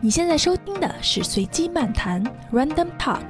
[0.00, 3.24] 你现在收听的是随机漫谈 （Random Talk），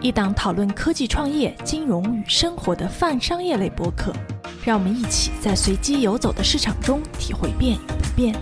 [0.00, 4.12] 一档讨论科技创业、金融与生活的泛商业类播客。
[4.64, 8.34] 让我们一起在随机游走的市场中体会变与不变。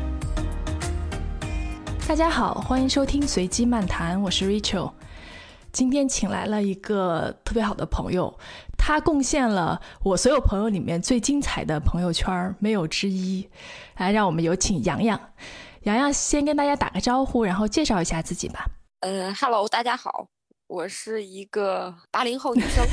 [2.09, 4.93] 大家好，欢迎收听随机漫谈，我是 Rachel。
[5.71, 8.39] 今天请来了一个特别好的朋友，
[8.79, 13.47] 他贡献了我所有朋友里面最精彩的朋友圈，没有之一。
[13.99, 15.21] 来，让我们有请洋洋。
[15.85, 18.67] 洋洋先跟大家打个招呼，然后介绍一下自己吧。
[19.01, 20.29] 呃哈喽，大家好，
[20.67, 22.87] 我是一个八零后女生。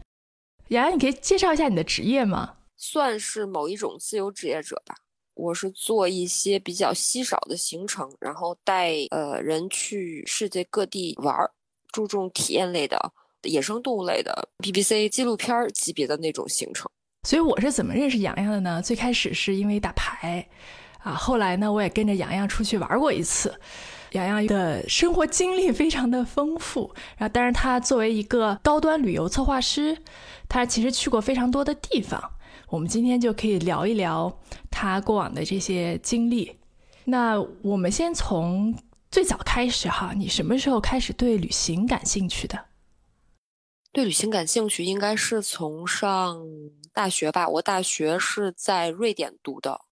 [0.68, 2.56] 洋洋，你可以介绍一下你的职业吗？
[2.76, 4.94] 算是某一种自由职业者吧。
[5.32, 11.50] 我是做一些比较稀少的行程，然后带呃人去世界各地玩儿，
[11.90, 12.98] 注重体验类的、
[13.44, 16.90] 野生动物类的 BBC 纪录片级别的那种行程。
[17.26, 18.82] 所以我是怎么认识洋洋的呢？
[18.82, 20.46] 最开始是因为打牌。
[21.06, 23.60] 啊，后来呢，我也跟着洋洋出去玩过一次。
[24.10, 29.96] 洋洋的生活经历非常的丰富，然后，但是他作为一个高端旅游策划师，
[30.48, 32.32] 他其实去过非常多的地方。
[32.68, 34.36] 我们今天就可以聊一聊
[34.68, 36.58] 他过往的这些经历。
[37.04, 38.74] 那我们先从
[39.08, 42.58] 最早开始哈，你什么时候开始对旅行感兴趣的？
[43.92, 46.36] 对旅行感兴趣应该是从上
[46.92, 47.48] 大学吧。
[47.48, 49.85] 我大学是在瑞典读的。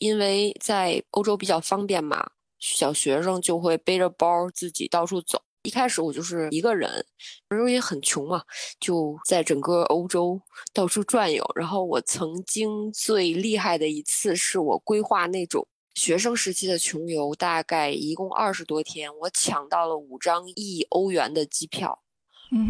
[0.00, 5.40] 因为在欧洲比较方便嘛，小学生就会背着包自己到处走。
[5.64, 7.04] 一开始我就是一个人，
[7.50, 8.42] 那时候也很穷嘛，
[8.80, 10.40] 就在整个欧洲
[10.72, 11.44] 到处转悠。
[11.54, 22.02] 然后我曾经最厉害的一次是我规划那种学生时期的穷游，大概一共二十多天，我抢到了五张一欧元的机票。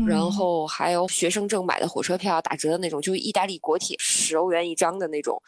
[0.07, 5.41] 然后还有学生证买的火车票打折的那种，就意大利国铁十欧元一张的那种。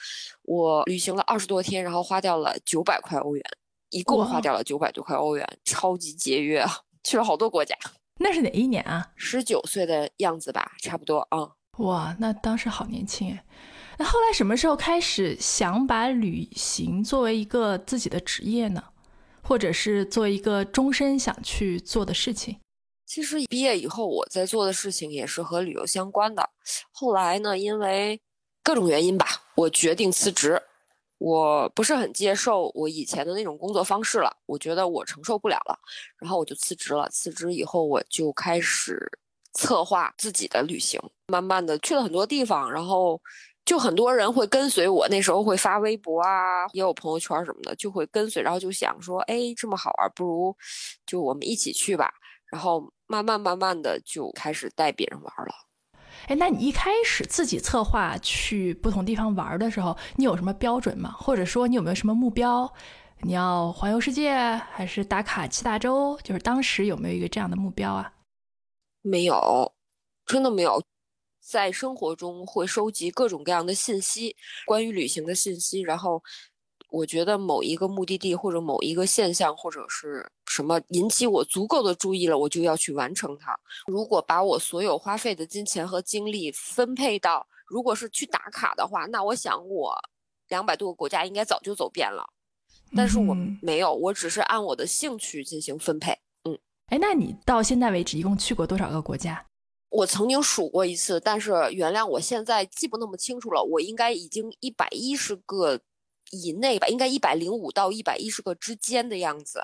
[0.45, 3.45] 我旅行了二十多天，然后花掉了九百块欧元，
[3.91, 6.71] 一共花掉了九百多块欧元，超级节约啊！
[7.05, 7.77] 去了好多国家。
[8.21, 9.11] 那是哪一年啊？
[9.17, 11.51] 十九岁的样子吧，差不多啊。
[11.79, 13.45] 哇，那当时好年轻哎。
[13.99, 18.83] 那后来什么时候开始想把旅行作为一个自己的职业呢？
[19.43, 22.57] 或者是做一个终身想去做的事情？
[23.13, 26.49] 其实毕业以后，我在做的事情也是和旅游相关的。
[26.91, 28.19] 后来呢，因为
[28.63, 30.59] 各种原因吧，我决定辞职。
[31.19, 35.79] 我不是很接受我以前的那种工作方式了，我觉得我承受不了了，
[36.19, 37.07] 然后我就辞职了。
[37.11, 38.99] 辞职以后，我就开始
[39.53, 43.21] 策划自己的旅行，慢慢的去了很多地方，然后
[43.67, 45.07] 就很多人会跟随我。
[45.09, 50.57] 那时候会发微博啊，也有朋友圈什么的，就会跟随，然后就想说，哎，这么好玩，不如
[51.05, 52.11] 就我们一起去吧。
[52.53, 52.93] 然后。
[53.09, 55.53] 慢慢慢慢的就开始带别人玩了，
[56.29, 61.15] 哎，那你一开始自己策划去不同地方玩的时候，你有什么标准吗？
[61.19, 62.73] 或者说你有没有什么目标？
[63.21, 64.35] 你要环游世界
[64.73, 66.19] 还是打卡七大洲？
[66.25, 68.11] 就是当时有没有一个这样的目标啊？
[69.03, 69.75] 没有，
[70.25, 70.83] 真的没有。
[71.39, 74.35] 在生活中会收集各种各样的信息，
[74.65, 76.23] 关于旅行的信息，然后。
[76.89, 83.59] 我觉得某一个目的地或者某一个现象或者是什么引起我足够的注意了，我就要去完成它。
[83.87, 89.95] 如果把我所有花费的金钱和精力分配到，如果是去打卡的话，那我想我
[90.49, 92.29] 两百多个国家应该早就走遍了。
[92.95, 96.13] 但是我没有，我只是按我的兴趣进行分配。
[96.45, 96.59] 嗯，
[96.89, 99.47] 哎，那你到现在为止一共去过多少个国家？
[99.89, 103.63] 我曾经数过一次，但是原谅我现在记不那么清楚了。
[103.63, 105.81] 我应该已经一百一十个。
[106.35, 109.61] 以内吧，应该一百零五到一百一十个之间的样子。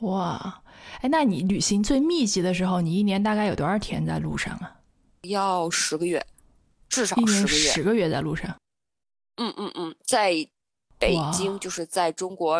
[0.00, 0.62] 哇，
[1.00, 4.80] 哎，那你旅行最密集的时候，你一年大概有多少天在路上啊？
[5.22, 6.24] 要十个月，
[6.88, 7.70] 至少十个月。
[7.72, 8.54] 十个月在路上。
[9.36, 10.32] 嗯嗯嗯，在
[10.98, 12.58] 北京就是在中国，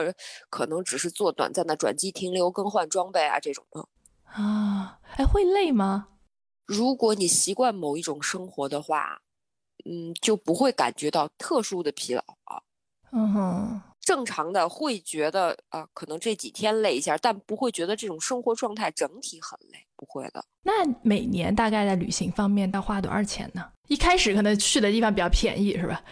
[0.51, 3.87] 可能只是做短暂的转机停留、更换装备啊这种的。
[4.25, 6.09] 啊，哎，会累吗？
[6.67, 9.21] 如果你习惯某一种生活的话，
[9.85, 12.61] 嗯，就不会感觉到特殊的疲劳啊。
[13.13, 20.45] 嗯哼，正常的会觉得啊，可能这几天累一下，但不会觉得这种生活状态整体很累，不会的。
[20.63, 20.73] 那
[21.03, 23.65] 每年大概在旅行方面要花多少钱呢？
[23.89, 26.05] 一开始可能去的地方比较便宜，是吧？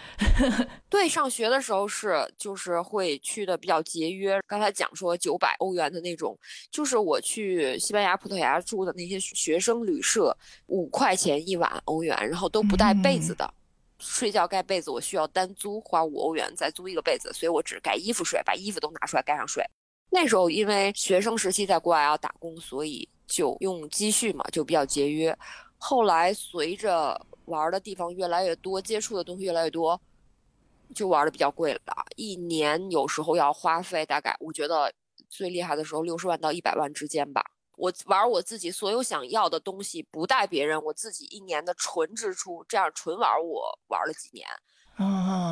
[0.91, 4.41] 对，上学的时候是就是会去的比较节约。
[4.49, 6.37] 刚才讲说九百欧元的那种，
[6.73, 10.37] 就是我去西班牙、葡萄牙住的那些学生旅社，
[10.67, 13.49] 五块钱一晚欧元，然后都不带被子的。
[14.05, 19.65] 睡觉盖被子，我需要单租花五欧元再租一个被子，所以我只盖衣服睡，把衣服都拿出来盖上睡。
[20.11, 25.37] 那时候因为学生时期在国外要打工，所以就用积蓄嘛，就比较节约。
[25.79, 30.01] 后来随着玩的地方越来越多，接触的东西越来越多，
[30.95, 31.81] 就玩的比较贵了。
[32.17, 34.93] 一年有时候要花费大概，我觉得
[35.29, 37.43] 最厉害的时候六十万到一百万之间吧。
[37.76, 44.47] 我玩我自己所有想要的东西，不带别人，我自己一年的纯支出，这样纯玩我玩了几年。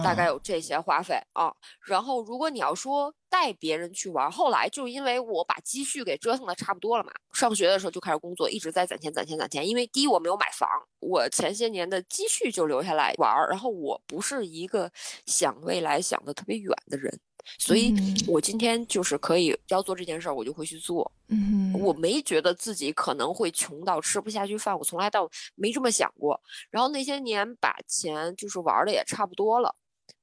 [0.05, 1.53] 大概有这些花费啊，
[1.85, 9.69] 然后如果你要说带别人去玩，后来就因为我把积蓄给折腾的差不多了嘛，上学的时候就开始工作，一直在攒钱攒钱攒钱。
[9.69, 10.69] 因为第一我没有买房，
[11.01, 14.89] 我前些年的积蓄就留下来玩，然后我不是一个
[15.27, 17.13] 想未来想的特别远的人。
[17.59, 17.95] 所以，
[18.27, 21.11] 我今天就是可以要做这件事儿，我就会去做。
[21.29, 26.41] 嗯，我没觉得自己可能会穷到吃不下去饭，我从来到没这么想过。
[26.71, 29.75] 然后那些年把钱就是玩的也差不多了，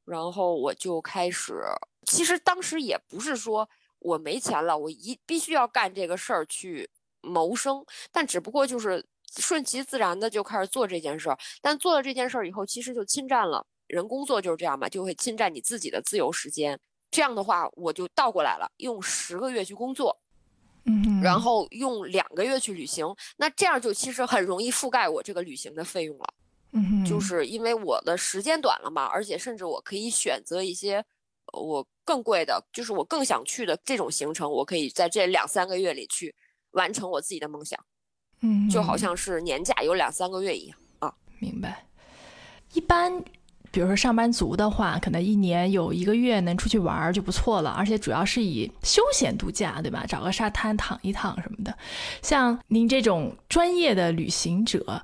[0.05, 1.61] 然后我就开始，
[2.05, 3.69] 其实当时也不是说
[3.99, 6.89] 我没钱了，我一必须要干这个事儿去
[7.21, 9.05] 谋生，但只不过就是
[9.37, 11.37] 顺其自然的就开始做这件事儿。
[11.61, 16.79] 但做了这件事儿以后，其实就侵占了人工作就是这样嘛，就会侵占你自己的自由时间。
[17.11, 20.15] 这样的话，我就倒过来了，用十个月去工作，
[20.85, 23.05] 嗯，然后用两个月去旅行。
[23.37, 26.33] 那这样就其实很容易覆盖我这个旅行的费用了，
[26.73, 31.03] 嗯，就是因为我的时间短了嘛，而且甚至我可以选择一些
[31.53, 36.35] 我更贵的，就是我更想去的这种行程，我可以在这两三个月里去
[36.71, 37.83] 完成我自己的梦想，
[38.41, 41.15] 嗯，就好像是年假有两三个月一样啊。
[41.39, 41.87] 明白，
[42.73, 43.23] 一般。
[43.71, 50.05] 比如说上班族的话，可能一年有一个月能出去玩就不错了，而且主要是以休闲度假，对吧？
[50.07, 51.77] 找个沙滩躺一躺什么的。
[52.21, 55.03] 像您这种专业的旅行者，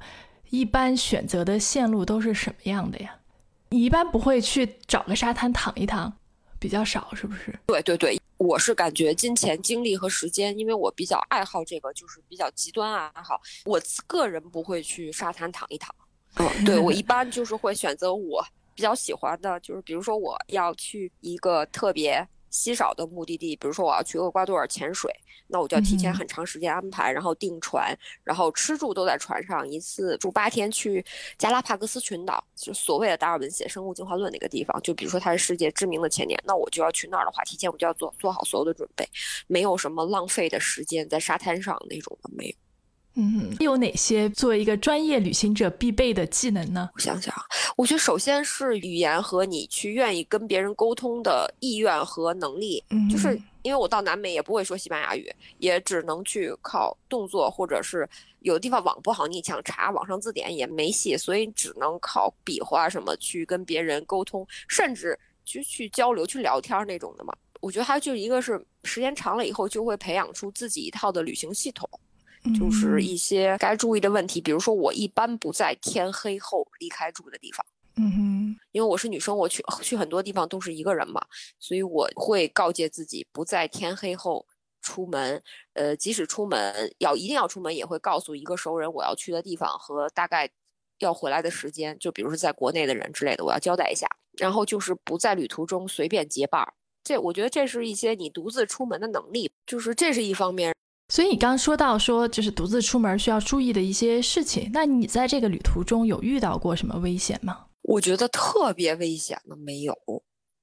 [0.50, 3.16] 一般选择的线路都是什么样的呀？
[3.70, 6.12] 你一般不会去找个沙滩躺一躺，
[6.60, 7.54] 比较少，是不是？
[7.68, 13.42] 对对对，我是感觉金钱、精力和时间，因为我比较爱好这个，就是比较极端爱好。
[13.66, 15.94] 我个人不会去沙滩躺一躺。
[16.38, 25.12] 嗯，对我一 般就是会选择我比较喜欢的，就是比如说我要去一个特别稀少的目的地，比如说我要去厄瓜多尔潜水，
[25.48, 31.04] 那我就要提前很长时间安排，然后订船，然后吃住都在船上，一次住八天去
[31.38, 39.08] 加拉帕戈斯群岛，就所谓的达尔文写《生物进化论》那个地方，就比如说它是世界知名的前年，那我就要去那儿的话，提前我就要做做好所有的准备，
[39.48, 42.56] 没有什么浪费的时间在沙滩上那种的没有。
[43.16, 46.90] 嗯，有哪些作为一个专业旅行者必备的技能呢？
[46.94, 47.34] 我想想，
[47.78, 52.84] 我觉得首先是语言和你去愿意跟别人沟通的意愿和能力。
[52.90, 58.08] 嗯，就是因为我到南美也不会说西班牙语，也只能去靠动作，或者是
[58.42, 67.34] 有的地方网不好，你想查网上字典也没戏，所以只能靠比划什么去跟别人沟通，甚至就去交流、去聊天那种的嘛。
[67.62, 71.90] 我觉得还就一个是时间长了以后，就会培养出自己一套的旅行系统。
[72.54, 77.66] 就是一些该注意的问题，比如说我一般不在天黑后离开住的地方。
[77.98, 81.26] 嗯哼，因为我是女生，我去 去很多地方都是一个人嘛，
[81.60, 84.46] 所以我会告诫自己不在天黑后
[84.82, 85.42] 出门。
[85.74, 90.50] 呃，即使出门要一定要出门，也会告诉一个熟人我要去的地方和大概
[91.00, 91.98] 要回来的时间。
[91.98, 94.06] 就比如说在国内的人之类的，我要交代一下。
[94.38, 100.76] 然后就是不在旅途中随便结伴儿，这我觉得这是一些你独自出门的能力，就是这是一方面。
[101.08, 104.72] 所以你刚刚说到说，就是独自出门需要注意的一些事情。
[104.74, 107.66] 那你在这个旅途中有遇到过什么危险吗？
[107.84, 109.96] 我觉得特别危险的没有，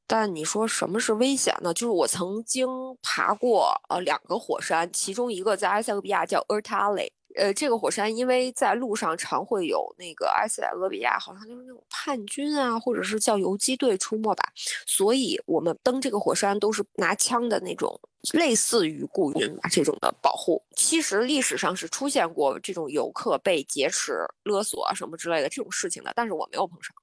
[0.09, 1.73] 但你说什么是危险呢？
[1.73, 2.67] 就是我曾经
[3.01, 7.09] 爬过呃两个火山，其中一个在埃塞俄比亚叫 Ertale。
[7.37, 14.45] 呃，这个火山因为在路上常会有那个埃塞俄比亚，好像就是那种叛军啊，或者是叫游击队出没吧，
[14.87, 17.99] 所以我们登这个火山都是拿枪的那种，
[18.35, 20.63] 类似于雇佣吧这种的保护。
[20.77, 26.95] 其实历史上是出现过这种游客被劫持、勒索啊什么之类的这种事情的，但是我没有碰上。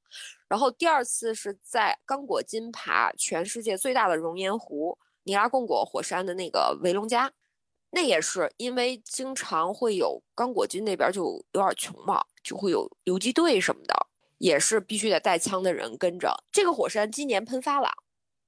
[0.47, 7.31] 然后第二次是在刚果金爬全世界最大的熔岩湖尼拉贡果火山的那个维隆加。
[7.91, 13.95] 那也是因为经常会有刚果金那边就有点穷嘛，就会有游击队什么的，
[14.37, 16.35] 也是必须得带枪的人跟着。
[16.51, 17.89] 这个火山今年喷发了，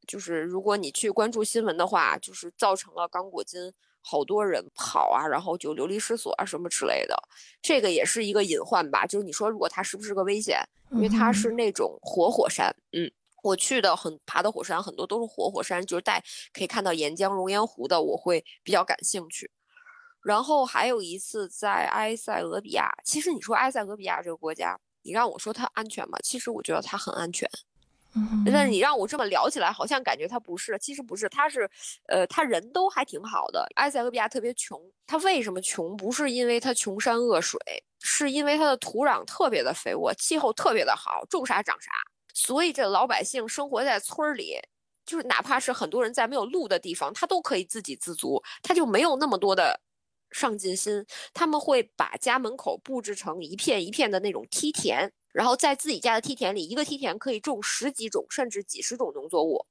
[0.07, 7.15] 就是如果你去关注新闻的话，就是造成了刚果金好多人跑啊，然后就流离失所啊什么之类的。
[7.61, 10.59] 这个也是一个隐患吧，就是你说如果它是不是个危险？
[10.91, 13.11] 因为它是那种活火山，嗯。
[13.41, 19.51] 我去的很爬的火山很多都是活火山，就是带可以看到岩浆、熔岩湖的，我会比较感兴趣。
[20.23, 26.17] 然后还有一次在埃塞俄比亚，其实你说埃塞俄比亚这个国家，你让我说它安全吗？
[26.23, 27.49] 其实我觉得它很安全。
[28.13, 30.77] 嗯，但是你让我这么聊起来，好像感觉它不是。
[30.79, 31.67] 其实不是，它是，
[32.07, 33.65] 呃，他人都还挺好的。
[33.77, 35.95] 埃塞俄比亚特别穷，它为什么穷？
[35.95, 37.57] 不是因为它穷山恶水，
[38.01, 41.89] 是因为它的土壤特别的肥沃，气候特别的好，种啥长啥。
[42.33, 44.59] 所以这老百姓生活在村里，
[45.05, 49.81] 就是哪怕是很多人在没有路的地方，他都可以自给自足，他就没有那么多的
[50.31, 51.05] 上进心。
[51.33, 59.65] 他们会把家门口布置成一片一片的那种梯田，然后在自己家的梯田里，一个梯田可以种十几种甚至几十种农作物，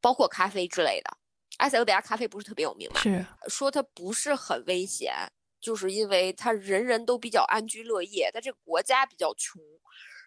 [0.00, 1.16] 包括咖啡之类的。
[1.58, 3.00] 埃塞俄比亚咖啡不是特别有名吗？
[3.00, 5.14] 是说它不是很危险，
[5.60, 9.60] 就是因为它人人都比较安居乐业，但这个国家比较穷。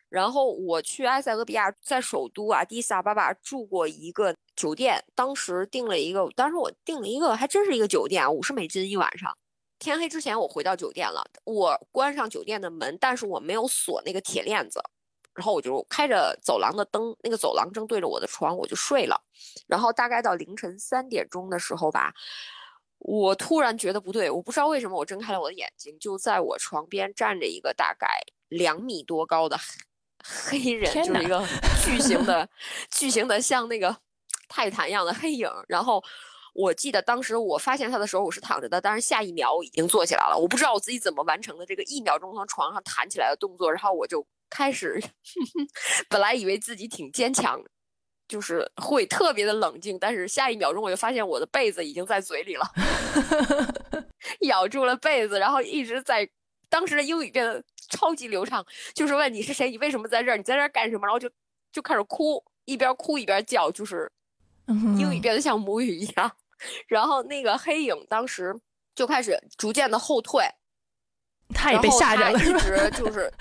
[0.09, 9.37] 然后我去埃塞俄比亚，在首都啊迪萨巴巴住过一个酒店，当时订了一个，当时我订了一个，还真是一个酒店，五十美金一晚上。
[9.77, 14.81] 天黑之前我回到酒店了，我关上酒店的门，但是我没有锁那个铁链子，
[15.35, 19.21] 然后我就开着走廊的灯，那个走廊正对着我的床，我就睡了。
[19.67, 22.13] 然后大概到凌晨三点钟的时候吧，
[22.97, 29.57] 我突然觉得不对，我不知道为什么，我睁开了我的眼睛，就在我床边站着一个大概两米多高的。
[30.23, 31.45] 黑人就是一个
[31.83, 32.47] 巨型的、
[32.91, 33.95] 巨型的像那个
[34.47, 35.49] 泰坦一样的黑影。
[35.67, 36.03] 然后
[36.53, 40.37] 我记得当时我发现他的时候，我是躺着的，但是下一秒我已经坐起来了。
[40.37, 43.71] 我不知道我自己怎么完成的这个一秒钟从床上弹起来的动作。
[43.71, 45.01] 然后我就开始，
[46.09, 47.61] 本来以为自己挺坚强，
[48.27, 52.65] 就是会特别的冷静，但是下一秒钟我就发现我的被子已经在嘴里了，
[54.41, 56.29] 咬住了被子，然后一直在。
[56.69, 61.29] 当时的英语变得超级流畅，就是问你是谁，你为什么在这儿，你在这儿干什么，然后就
[61.71, 64.11] 就开始哭，一边哭一边叫，就是
[64.67, 66.31] 英语变得像母语一样。
[66.87, 68.55] 然后那个黑影当时
[68.93, 70.43] 就开始逐渐的后退，
[71.55, 73.31] 他也被吓着了，一直就 是，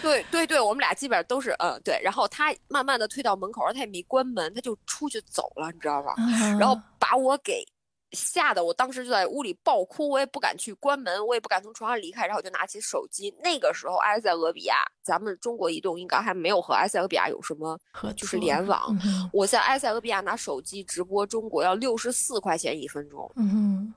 [0.00, 2.00] 对对对，我们俩基本上都是嗯对。
[2.02, 6.14] 然后他慢慢的退到门口，他也没关门，他就出去走了，你知道吧？
[6.58, 7.64] 然后把我给。
[8.12, 13.34] 吓得我当时就在屋里爆哭，我也不敢去关门，我也不敢从床上离开，然后我就拿起手机。
[13.42, 17.78] 那个时候埃塞俄比亚，咱们中国移动应该还没有和埃塞俄比亚有什么
[18.16, 18.94] 就是联网。
[19.32, 23.94] 我在埃塞俄比亚拿手机直播中国要六十四块钱一分钟，嗯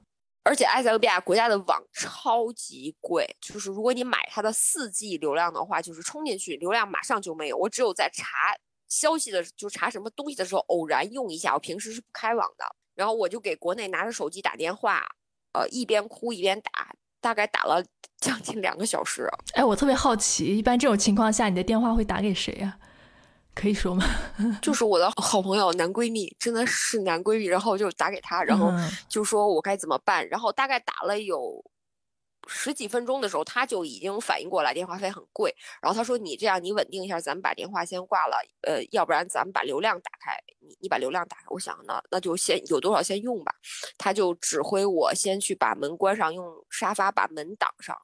[0.48, 7.58] 而且埃塞俄比亚国家的网超级贵，就是如果你买它的四 G 流量的话，就是充进去流量马上就没有。
[7.58, 8.56] 我只有在查
[8.88, 12.76] 消息的就查什么东西的时候偶然用一下，我平时是不开网的。
[12.96, 15.06] 然后我就给国内拿着手机打电话，
[15.54, 17.84] 呃，一边哭一边打，大概打了
[18.20, 19.30] 将近两个小时。
[19.54, 22.78] 哎，我特别好奇，一般这种情况下，你的电话会打给谁呀？
[23.54, 24.06] 可以说吗？
[24.62, 27.46] 就是我的好朋友、男闺蜜，真的是男闺蜜。
[27.46, 28.72] 然后就打给他，然后
[29.08, 30.28] 就说我该怎么办。
[30.28, 31.64] 然后大概打了有。
[32.48, 43.56] 十几分钟的时候，他就已经反应过来电话费很贵，然后他说：“你这样，你稳定一下，咱们把电话先挂了，呃，要不然咱们把流量打开，你你把流量打开。”我想呢那就先有多少先用吧。
[43.98, 47.98] 他就指挥我先去把门关上，用沙发把门挡上，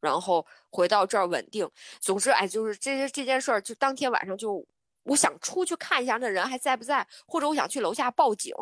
[0.00, 1.68] 然后回到这儿稳定。
[2.00, 4.66] 总之，哎，就是这些这件事儿，就当天晚上就
[5.04, 8.54] 我想出去看一下那人还在不在，或者我想去楼下报警。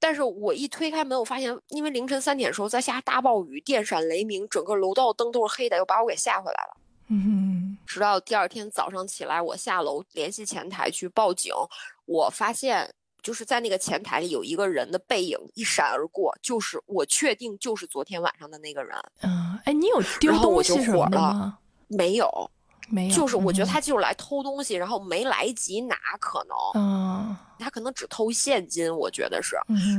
[0.00, 6.76] 但是我一推开门，我发现因为凌晨三点的时候在下大暴雨，电闪雷鸣，整个楼道灯都是黑的，又把我给吓回来了。
[7.08, 11.52] 嗯，直到第二天早上起来，我下楼联系前台去报警，
[12.04, 18.96] 我发现就是在那个前台里有一个人的背影一闪而过，就是我确定就是昨天晚上的那个人。
[19.22, 21.58] 嗯，哎，你有丢东西什么的吗？
[21.88, 22.50] 没有。
[22.90, 29.56] 没有，就是我觉得他就是来偷东西，然后没来及拿，可能，嗯，他可能只偷现金，我觉得是。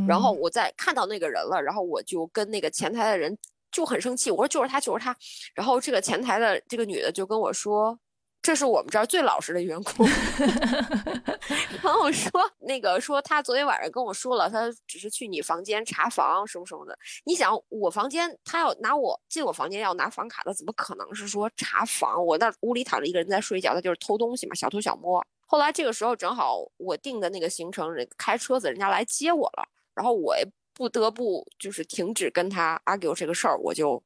[0.08, 3.38] 然后我在看到那个人了，然后我就跟那个前台的人
[3.72, 5.15] 就很生气，我说就是他，就是他。
[5.53, 7.98] 然后这个前台的这个女的就跟我说。
[8.41, 10.08] 这是我们这儿最老实的员工。
[11.84, 16.98] 然后说那个说他昨天晚上跟我说了，他只是去你房间查房什么什么的。
[17.25, 22.25] 你想我房间，他要拿我进我房间要拿房卡的，怎么可能是说查房？
[22.25, 25.24] 我那屋里躺着一个人在睡觉，他就是偷东西嘛，小偷小摸。
[25.46, 30.36] 后来这个时候正好我定的那个行程，人开车子人家来接我了，然后我
[30.74, 34.01] 不得不就是停止跟他 argue 这个事儿，我就。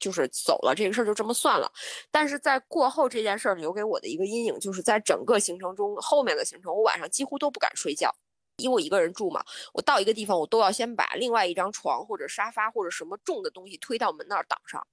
[0.00, 1.70] 就是走了，这个事儿就这么算了。
[2.10, 8.12] 但是在过后这件事儿留给我的一个阴影，就是在整个行程中，后面的行程我晚上几乎都不敢睡觉，
[8.56, 9.44] 因为我一个人住嘛。
[9.72, 14.84] 我到一个地方，我都要先把另外一张床或者沙发或者什么重的东西推到门那儿挡上，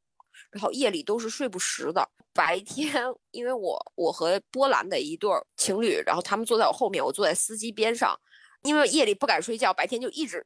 [0.52, 2.08] 然后夜里都是睡不实的。
[2.34, 8.16] 白天，因为我我和波兰的一对情侣，然后他们坐在我后面，我坐在司机边上，
[8.64, 10.46] 因为夜里不敢睡觉，白天就一直。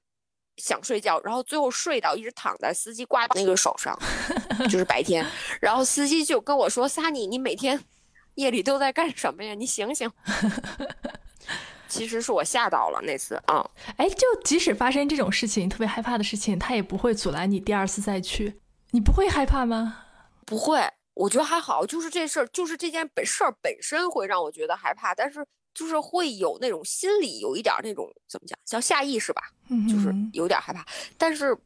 [0.57, 3.97] 想睡觉，然后最后睡到一直躺在司机挂那个手上，
[4.69, 5.25] 就是白天。
[5.61, 7.79] 然后司机就跟我说：“萨尼，你每天
[8.35, 9.53] 夜里都在干什么呀？
[9.53, 10.11] 你醒醒。
[11.87, 13.69] ”其实是我吓到了那次啊。
[13.97, 18.59] 哎，就即使发生这种事情，特别害怕的事情，他也不会阻拦你第二次再去。
[18.91, 20.05] 你不会害怕吗？
[20.45, 20.81] 不会，
[21.13, 21.85] 我觉得还好。
[21.85, 29.41] 就是这事儿，就是这件本事儿本身会让我觉得害怕，但是就是会有那种心理有一点那种怎么讲，叫下意识吧，
[29.89, 30.85] 就是有点害怕。
[31.17, 31.57] 但是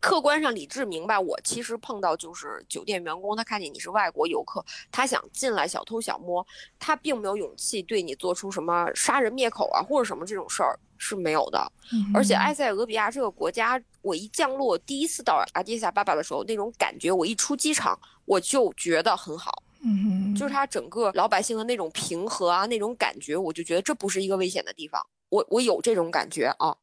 [0.00, 6.46] 客观上理智明白，我其实碰到就是酒店员工，他看见你是外国游客，他想进来小偷小摸，
[6.78, 11.72] 他并没有勇气对你做出什么杀人灭口啊或者什么这种事儿是没有的。
[12.12, 19.62] 而且埃塞俄比亚这个国家，我一降落第一次到阿迪萨巴巴的时候，那种感觉，我一出机场我就觉得很好。
[19.86, 25.04] 嗯，就是他整个老百姓的那种平和啊，那种感觉，我就觉得这不是一个危险的地方。
[25.28, 26.74] 我我有这种感觉啊，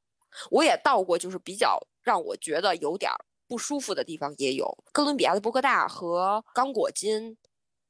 [0.52, 3.12] 我也到过，就是比较让我觉得有点
[3.48, 4.78] 不舒服的地方也有。
[4.92, 7.38] 哥伦比亚的波哥大和刚果金，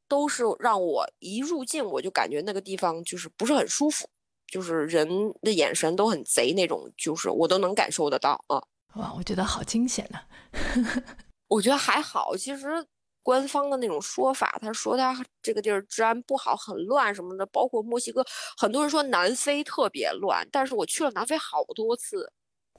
[0.08, 4.08] 都是让我一入境我就感觉那个地方就是不是很舒服，
[4.48, 5.08] 就是人
[5.42, 8.64] 的眼神都很贼那种，就是我都能感受得到啊。
[8.96, 10.22] 哇，我觉得好惊险呐！
[11.50, 12.88] 我觉得还好，其实。
[13.24, 18.26] 官方的那种说法，他说他这个地儿治安不好，很乱什么的，包括墨西哥，
[18.58, 22.32] 很多人说南非特别乱，但是我去了南非好多次，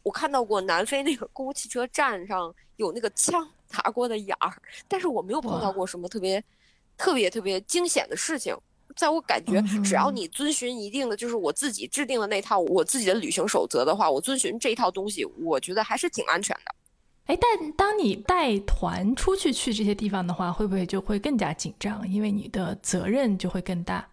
[0.03, 4.53] 我看到过南非那个公共汽车站上有那个枪打过的眼儿，
[4.89, 6.43] 但是我没有碰到过什么特别
[6.97, 8.57] 特别特别惊险的事情。
[8.95, 16.75] 在我感觉，只要你遵循一定的，就是我自己制定的那套我自己的旅行守则的话，我遵循这一套东西，我觉得还是挺安全的。
[17.27, 22.07] 哎，但当你带团出去去这些地方的话，会不会就会更加紧张？
[22.09, 24.11] 因为你的责任就会更大。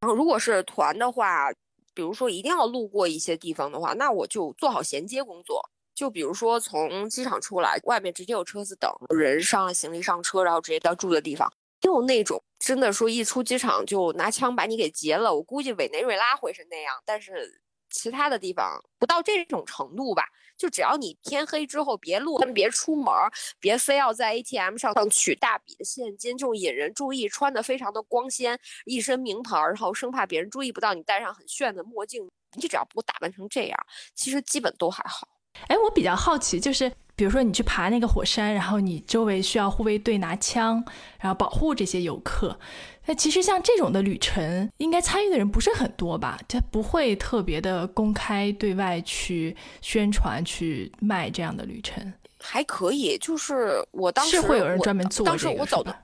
[0.00, 1.50] 然后，如果是团的话，
[1.92, 5.60] 比如说一定要路过一些地方的话，那我就做好衔接工作。
[5.94, 11.52] 就比如说从机场出来，外面直接有车子等人上了行李上车，然后直接到住的地方。
[11.80, 17.62] 就那种真的说一出机场就拿枪把你给劫了，我估计委内瑞拉会是那样，但是
[17.94, 20.24] 其他的地方不到这种程度吧。
[20.56, 23.12] 就只要你天黑之后别路，别出门，
[23.58, 35.26] 别非要在 ATM 上取大笔的现金，就引人注意，穿的非常的光鲜，一身名牌，然后生怕别人注意不到你戴上很炫的墨镜，你只要不打扮成这样，其实基本都还好。
[35.66, 40.84] 哎，我比较好奇，就是比如说你去爬那个火山，然后你周围需要护卫队拿枪，
[41.20, 42.58] 然后保护这些游客。
[43.06, 46.38] 那其实像这种的旅程，应该参与的人不是很多吧？
[46.48, 52.12] 他不会特别的公开对外去宣传、去卖这样的旅程。
[52.40, 55.94] 还可以，就是我当时是会有人专门做当时我走的，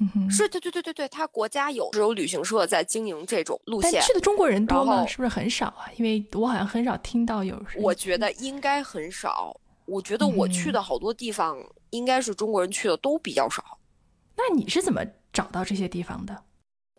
[0.00, 4.00] 嗯哼，是对对对对对，他国家有只有旅行社在经营这种路线。
[4.02, 5.06] 去的中国人多吗？
[5.06, 5.88] 是不是很少啊？
[5.96, 7.60] 因为我好像很少听到有。
[7.76, 9.58] 我觉得应该很少。
[9.86, 11.58] 我觉得我去的好多地方，
[11.90, 13.78] 应该是中国人去的都比较少。
[14.36, 15.04] 那你是怎么？
[15.32, 16.44] 找到这些地方的，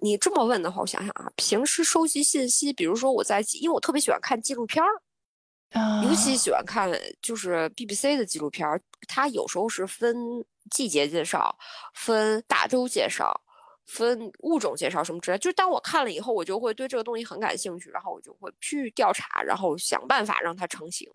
[0.01, 11.57] 你这么问的话，我想想啊，平时收集信息，比如说我在，因为我特别喜欢看纪录片儿，啊，尤其喜欢看就是 BBC 的纪录片儿，它有时候是分季节介绍、
[11.93, 13.39] 分大洲介绍、
[13.85, 15.37] 分物种介绍什么之类。
[15.37, 21.09] 就当我看了以后，我就会对这个东西很感兴趣，然后我就会去调查，然后想办法让它成型。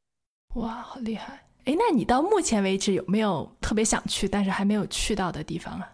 [0.55, 1.50] 哇，好厉害！
[1.71, 5.89] 哎，那你到目前为止有没有特别想去但是还没有去到的地方啊？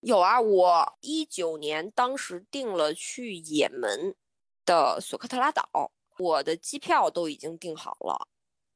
[0.00, 4.14] 有啊，我一九年当时订了去也门
[4.66, 8.28] 的索科特拉岛，我的机票都已经订好了，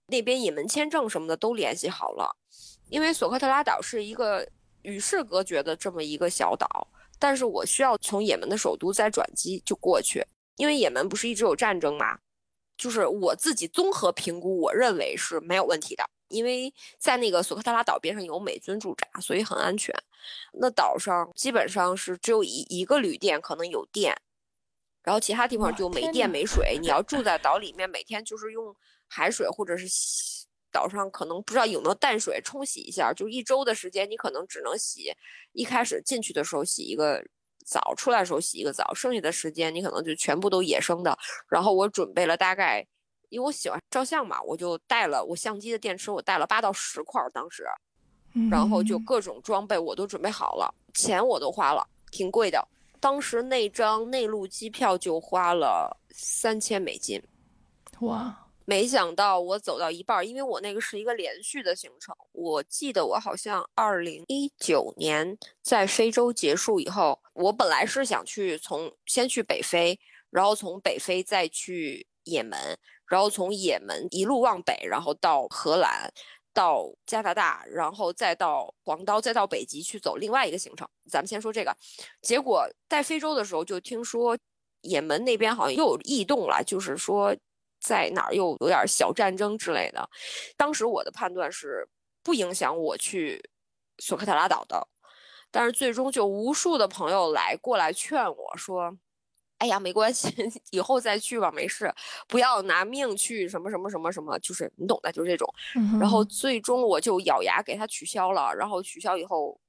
[0.06, 2.34] 那边也门签证什么的都联系好了。
[2.88, 4.48] 因为索科特拉岛是一个
[4.80, 10.26] 与世隔绝的这么一个小岛，但是我需要从也门的首都再转机就过去，
[10.56, 12.18] 因为也门不是一直有战争嘛，
[12.78, 16.02] 就是我自己综合评估，我认为是没有问题的。
[16.30, 19.94] 因为在那个索科特拉岛边上有美军驻扎，所以很安全。
[20.54, 24.16] 那岛上基本上是只有一一个旅店可能有电，
[25.02, 26.78] 然后其他地方就没电没水。
[26.80, 28.74] 你要住在岛里面，每天就是用
[29.08, 29.86] 海水或者是
[30.70, 35.12] 岛上可能不知道有没有淡水冲洗一下，就一周的时间你可能只能洗。
[35.52, 37.24] 一开始进去的时候洗一个
[37.66, 41.18] 澡，出来的时候洗一个澡，剩下的时间你可能就全部都野生的。
[41.48, 42.86] 然后我准备了大概。
[43.30, 47.64] 因为我喜欢照相嘛，我就带了我相机的电池，我带了八到十块当时，
[48.50, 52.62] 然后就各种装备我都准备好了，钱我都花了，挺贵的。
[53.00, 57.22] 当时那张内陆机票就花了三千美金，
[58.00, 58.46] 哇！
[58.66, 69.98] 没想到我走到一半，因为我那个是一个连续的行程，我记得我好像二零一九年在非洲结束以后，我本来是想去从先去北非，
[70.30, 72.78] 然后从北非再去也门。
[73.10, 76.10] 然后从也门一路往北，然后到荷兰，
[76.54, 80.88] 到加拿大，然后再到黄刀，再到北极去走另外一个行程。
[81.10, 81.76] 咱们先说这个，
[82.22, 84.38] 结果在非洲的时候就听说
[84.82, 87.36] 也门那边好像又有异动了，就是说
[87.80, 90.08] 在哪儿又有点小战争之类的。
[90.56, 91.88] 当时我的判断是
[92.22, 93.42] 不影响我去
[93.98, 94.86] 索科特拉岛的，
[95.50, 98.96] 但是最终就无数的朋友来过来劝我说。
[99.60, 100.28] 哎呀，没关系，
[100.72, 101.92] 以后再去吧，没事，
[102.26, 105.46] 不要拿命去什么什么什么什么，就是你懂的，就是这种。
[106.00, 109.60] 然后最终我就咬牙给他取消了，然后取消以后，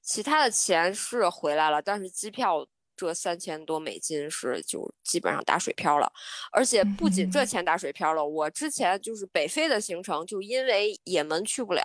[0.00, 6.10] 其他的钱是回来了，但是机票这三千多美金是就基本上打水漂了。
[6.50, 11.82] 而且不仅这钱打水漂了，我之前就是北非的行程，就因为也门去不了，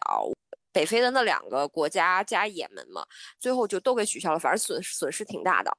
[0.72, 3.06] 北非的那两个国家加也门嘛，
[3.38, 5.78] 最后就都给取消了，反正损损失挺大的。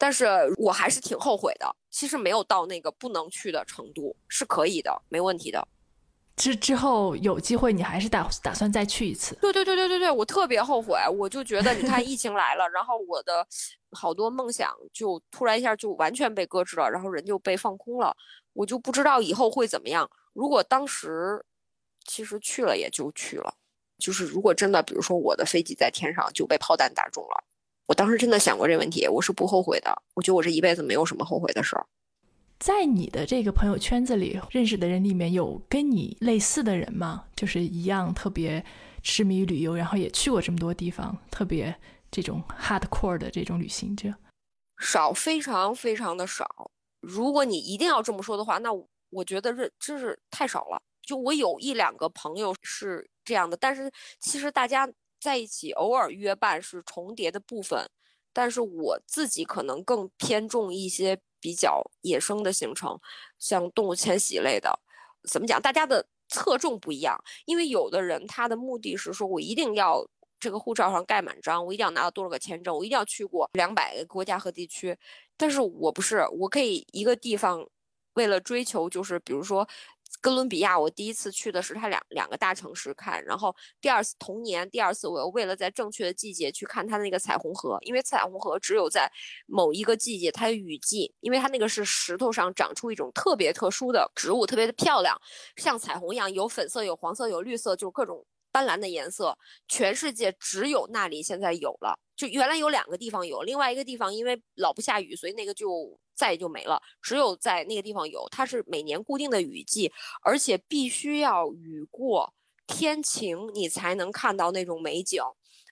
[0.00, 1.76] 但是我还是挺后悔的。
[1.90, 5.68] 其实没有到那个不能去的程度，是可以的，没问题的。
[6.36, 9.34] 之之后有机会，你还是打打算再去一次？
[9.42, 10.96] 对对对对对对，我特别后悔。
[11.18, 13.46] 我就觉得，你看疫情来了，然后我的
[13.90, 18.16] 好多梦想就突然一下就完全被搁置了，然后人就被放空了。
[18.54, 20.10] 我就不知道以后会怎么样。
[20.32, 21.44] 如果当时
[22.06, 23.52] 其实去了，也就去了。
[23.98, 27.44] 就是如果真的，比如说我的飞机在天上就被炮弹打中了。
[27.90, 29.90] 我当时真的想过这问题，我是不后悔的。
[30.14, 31.84] 我觉得我这一辈子没有什么后悔的事儿。
[32.60, 37.24] 在你的这个朋友圈子里认识的人里面有跟你类似的人吗？
[37.34, 38.64] 就是一样特别
[39.02, 41.74] 痴迷旅游，然后也去过这么多地方，特别
[42.12, 44.14] 这种 hardcore 的这种旅行者，
[44.78, 46.70] 少，非常非常的少。
[47.00, 48.70] 如果你一定要这么说的话，那
[49.10, 50.80] 我觉得这真是太少了。
[51.02, 54.88] 就我有一两个朋友是这样的，但是其实大家。
[55.20, 57.88] 在一起偶尔约伴是重叠的部分，
[58.32, 62.98] 但是我自己可能更偏重一些比较野生的行程，
[63.38, 64.80] 像动物迁徙类的。
[65.28, 65.60] 怎么讲？
[65.60, 70.04] 大家的侧重不一样，因为有的人他的目的是说我一定要
[70.40, 74.96] 这个护照上盖满章，我一定要拿到多少个签证，我一定要去过两百个国家和地区。
[75.36, 77.66] 但是我不是，我可以一个地方
[78.14, 79.68] 为了追求，就是比如说。
[80.20, 89.10] 哥伦比亚，我第一次去的是它两两个大城市看，然后第二次同年第二次我又为了在正确的季节去看它那个彩虹河，因为彩虹河只有在
[89.46, 95.16] 某一个季节，它雨季，因为它那个是石头上长出一种特别特殊的植物，特别的漂亮，
[95.56, 105.98] 像彩虹一样，有粉色、有黄色、有绿色，就是各种斑斓的颜色，全世界只有那里现在有了，就原来有两个地方有，另外一个地方因为老不下雨，所以那个就。
[106.20, 112.34] 再也就没了，只有在那个地方有，它是每年固定的雨季，而且必须要雨过
[112.66, 115.22] 天晴，你才能看到那种美景，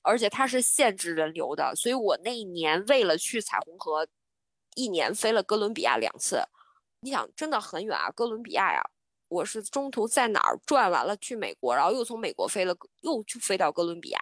[0.03, 4.09] 而且它是限制人流的，所以我那一年为了去彩虹河，
[4.75, 6.43] 一年飞了哥伦比亚两次，
[7.03, 8.83] 你想真的很远啊，哥伦比亚呀，
[9.29, 14.19] 我是中途在哪儿转完了去美国，然后又从美国飞了，又去飞到哥伦比亚，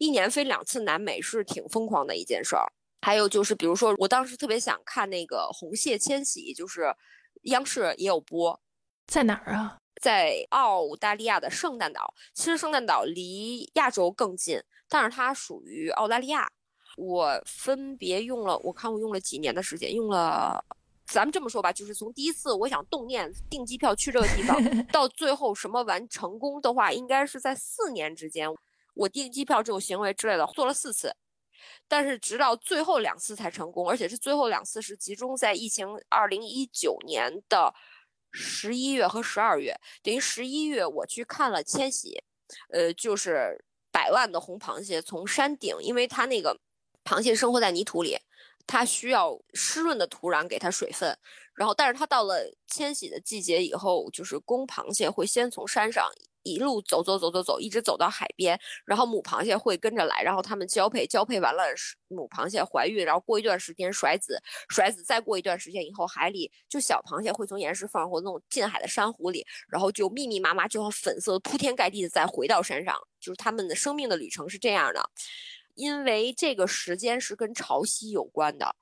[0.00, 2.66] 一年飞两次南美是挺疯狂的一件事儿。
[3.02, 6.94] 还有就是，比如说，我当时特别想看那个红蟹迁徙，就是
[7.44, 8.60] 央视也有播，
[9.06, 9.78] 在哪儿啊？
[10.02, 12.14] 在澳大利亚的圣诞岛。
[12.34, 16.50] 其实圣诞岛离亚洲更近，但是它属于澳大利亚。
[16.96, 20.62] 我分别用了，我看我用了几年的时间，用了，
[21.06, 24.58] 咱们这么说吧，就是从第一次我想动念订机票去这个地方，
[24.88, 28.48] 到最后什么完成功的话，应该是在四年之间，
[28.94, 31.14] 我订机票这种行为之类的做了四次。
[31.90, 37.74] 但是直到最后两次才成功，而且是最后两次是集中在疫情二零一九年的
[38.30, 42.22] 十一月和十二月，等于十一月我去看了迁徙，
[42.68, 46.56] 呃，就是百万的红螃蟹从山顶，因为它那个
[47.02, 48.16] 螃蟹生活在泥土里，
[48.68, 51.18] 它需要湿润的土壤给它水分，
[51.54, 56.08] 然后但是它到了迁徙的季节以后，就是公螃蟹会先从山上。
[56.42, 61.62] 一路走走走走走，一直走到海边，然后母螃蟹会跟着来，然后它们交配，交配完了，
[62.08, 75.10] 母螃蟹怀孕，然后过一段时间甩子，甩子再过一段时间以后，海里就小螃蟹会从岩石缝或那种近海的珊瑚里，然后就密密麻麻，就像粉色铺天盖地的再回到山上，就是它们的生命的旅程是这样的，
[75.74, 78.74] 因为这个时间是跟潮汐有关的，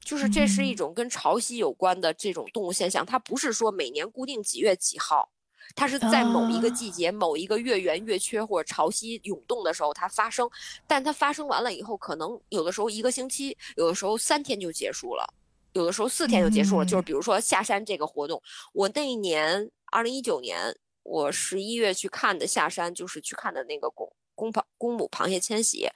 [0.00, 5.30] 就是这是一种跟潮汐有关的这种动物现象，它不是说每年固定几月几号。
[5.74, 10.48] 它是在某一个季节、某一个月圆月缺或者潮汐涌动的时候它发生，
[10.86, 15.26] 但它发生完了以后，可能有的时候一个星期，有的时候三天就结束了，
[15.72, 16.84] 有的时候四天就结束了。
[16.84, 25.88] 就是比如说下山这个活动，我那一年二零一九年，我十一月去看的下山，就是去看的那个公公螃公母螃蟹迁徙。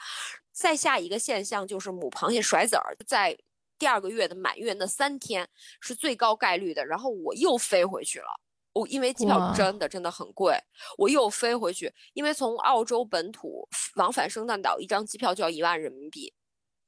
[0.52, 3.36] 再下一个现象就是母螃蟹甩籽儿，在
[3.78, 5.46] 第二个月的满月那三天
[5.80, 8.40] 是最高概率的，然后我又飞回去了。
[8.76, 10.54] 我因为机票真的真的很贵，
[10.98, 16.30] 我又飞回去，因为从澳洲本土往返圣诞岛一张机票就要一万人民币。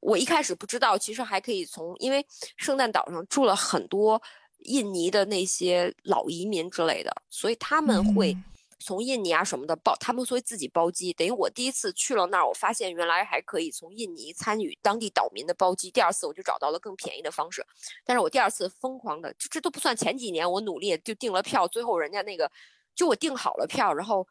[0.01, 2.25] 我一开始不知道，其实还可以从，因为
[2.59, 4.21] 圣诞岛上住了很多
[4.65, 8.37] 印尼的那些老移民之类的，所以他们会
[8.79, 11.13] 从印尼啊什么的包，他们会自己包机。
[11.13, 15.91] 等于我第一次去了那儿，我发现原来还可以从印尼参与当地岛民的包机。
[15.91, 17.65] 第二次我就找到了更便宜的方式，
[18.05, 22.51] 但是我第二次疯狂的，这这都不算前几年我努力就订了票，最后人家那个
[22.95, 24.27] 就我订好了票，然后。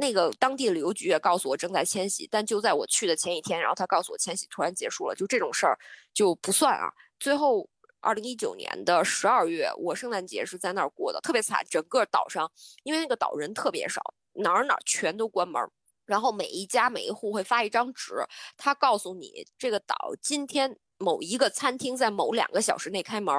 [0.00, 5.76] 那个当地旅游局也告诉我正在迁徙，但就在我去的前一天，然后他告诉我迁徙突然结束了，就这种事儿
[6.14, 6.88] 就不算啊。
[7.18, 7.68] 最后，
[8.00, 11.64] 二零一九年的十二月，我圣诞节是在那儿过的，特别惨。
[11.68, 12.50] 整个岛上，
[12.82, 14.02] 因为那个岛人特别少，
[14.34, 15.62] 哪儿哪儿全都关门，
[16.04, 18.14] 然后每一家每一户会发一张纸，
[18.56, 23.34] 他告诉你这个岛今天某一个餐厅在某两个小时内开门。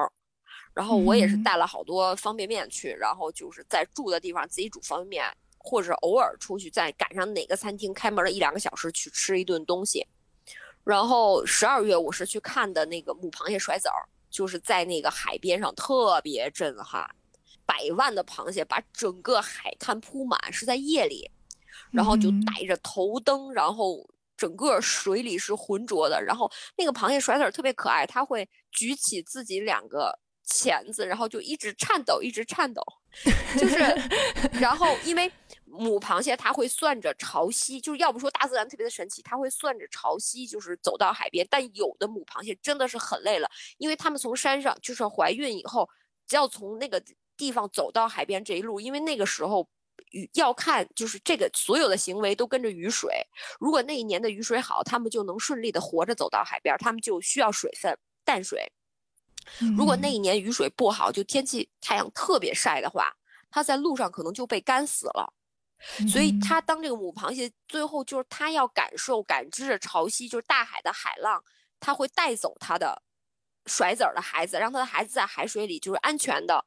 [0.72, 5.36] 然后我也是带了好多方便面去，然后就是在住的地方自己煮方便面。
[5.62, 10.06] 或者偶尔出去，再赶上哪个餐厅开门了一两个小时去吃一顿东西。
[10.84, 17.04] 然后十二月我是去看的那个母螃蟹甩籽儿，就是在那个海边上特别震撼，
[17.66, 21.30] 百万的螃蟹把整个海滩铺满，是在夜里，
[21.90, 26.22] 然后就带着头灯，然后整个水里是浑浊的。
[26.22, 32.82] 然后那个螃蟹甩籽儿特别可爱，它会举起自己两个钳子，然后就一直颤抖，一直颤抖，
[33.58, 33.78] 就是，
[34.60, 35.30] 然后因为。
[35.72, 41.46] 母螃蟹它会算着潮汐，就是要不说大自然特别的神奇，它会算着潮汐，就是走到海边。
[41.48, 45.88] 但有的母螃蟹真的是很累了，因为它们从山上就是怀孕以后，
[46.30, 47.02] 要从那个
[47.36, 49.68] 地方走到海边这一路，因为那个时候
[50.10, 53.24] 雨要看，就是这个所有的行为都跟着雨水。
[53.60, 58.72] 如果那一年的雨水好，它们就能顺利的活着走到海边，它们就需要水分淡水。
[59.76, 63.16] 如果那一年雨水不好，就天气太阳特别晒的话，
[63.50, 65.32] 它在路上可能就被干死了。
[66.08, 71.42] 所以，它当这个母螃蟹最后就是它要感受、感知着潮汐，就是大海的海浪，
[71.80, 73.02] 它会带走它的
[73.66, 76.64] 甩籽儿的孩子，让它的孩子在海水里就是安全的，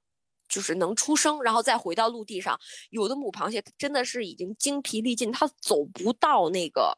[0.49, 2.59] 就是能出生，然后再回到陆地上。
[2.89, 6.97] 有的母螃蟹真的是已经精疲力尽，它走不到那个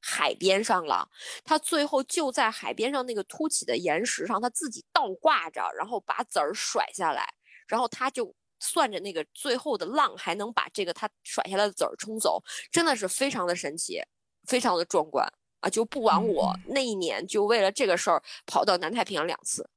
[0.00, 1.08] 海边上了，
[1.44, 7.34] 它最后就在海边上那个凸起的岩石上，它自己倒挂着，然后把籽儿甩下来，
[7.68, 8.34] 然后它就。
[8.60, 14.00] 算着那个最后的浪，还能把这个他甩下来的籽儿冲走，真的是非常的神奇，
[14.46, 15.26] 非常的壮观
[15.60, 15.68] 啊！
[15.68, 19.68] 就不枉我那一年就为了这个事儿跑到南太平洋两次。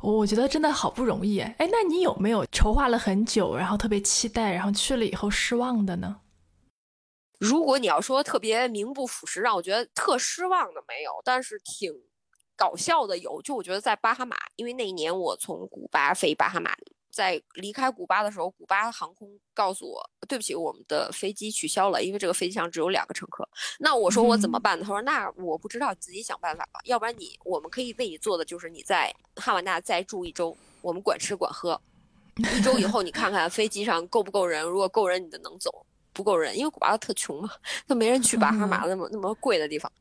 [0.00, 6.22] 我觉得真的好不容易哎，那你有没有筹划了很久，然后特别期待，然后去了以后失望的呢？
[7.38, 11.92] 如果你要说特别名不副实，让我觉得特失望的没有，但是挺
[12.56, 13.42] 搞笑的有。
[13.42, 16.74] 就我觉得在巴哈马，因为那一年我从古巴飞巴哈马。
[17.20, 23.46] 在离开古巴的时候，古巴航空告诉我：“对不起，我们的飞机取消了，因为这个飞机上只有两个乘客。”
[23.78, 24.80] 那我说我怎么办？
[24.80, 26.80] 他说：“那我不知道，自己想办法吧。
[26.84, 31.78] 要不然你，我们可以为你做的就是你在哈瓦那再住一周，我们管吃管喝。
[32.36, 35.70] 一周以后你看看飞机上够不够人，如果够人，你就能走；
[36.14, 37.50] 不够人，因为古巴特穷嘛，
[37.86, 39.92] 他没人去巴哈马 那么那么贵的地方。”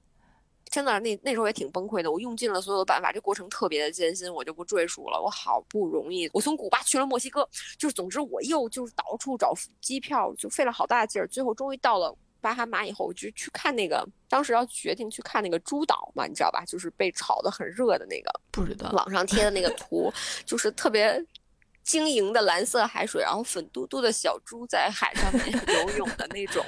[0.70, 2.12] 真的，那那时候也挺崩溃的。
[2.12, 5.20] 我用尽了所有的办法，这过程特别的艰辛，我就不赘述了。
[5.20, 9.52] 我好不容易，我从古巴去了墨西哥，就是总之我又就是到处找
[9.82, 11.28] 机票，就费了好大劲儿。
[11.28, 16.64] 最后终于到了巴哈马以后，我就去看那个，当时要决定去看那个猪岛嘛，你知道吧？
[16.66, 20.14] 就是被炒得很热的那个，不知道网上贴的那个图，
[20.46, 21.20] 就是特别
[21.84, 26.64] 晶莹的蓝色海水，然后粉嘟嘟的小猪在海上面 游泳的那种，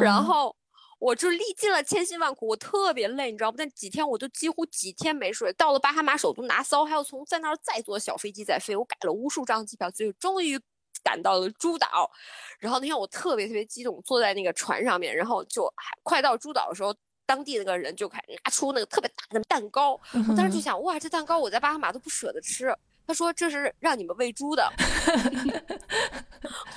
[0.00, 0.54] 然后。
[1.02, 3.58] 我就历尽了千辛万苦，我特别累，你知道不？
[3.58, 5.52] 那几天我就几乎几天没睡。
[5.54, 8.76] 到了巴哈马首都拿骚，还要从在那儿再坐小飞机再飞。
[8.76, 10.56] 我改了无数张机票，最后终于
[11.02, 12.08] 赶到了珠岛。
[12.60, 15.68] 然后那天我特别特别激动，坐在那个船上面，然后就
[16.04, 16.94] 快到珠岛的时候，
[17.26, 20.00] 当地那个人就开始拿出那个特别大的蛋糕。
[20.28, 22.72] 我当时就想，哇，这蛋糕我在巴哈马都不舍得吃。
[23.06, 24.72] 他说：“这是让你们喂猪的。”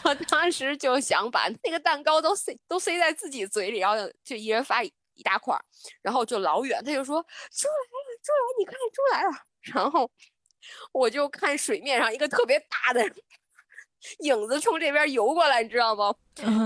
[0.03, 4.91] 我当时就想把那个蛋糕都塞都塞在自己嘴里，然后就一人发一
[5.23, 5.57] 大块，
[6.01, 9.31] 然后就老远他就说：“猪来了，猪来，你看猪来了。”
[9.73, 10.09] 然后
[10.91, 13.03] 我就看水面上一个特别大的
[14.19, 16.13] 影子从这边游过来，你知道吗？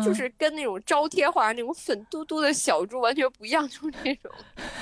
[0.03, 4.31] 就是跟那种招贴画那种粉嘟嘟的小猪完全不一样，就是那种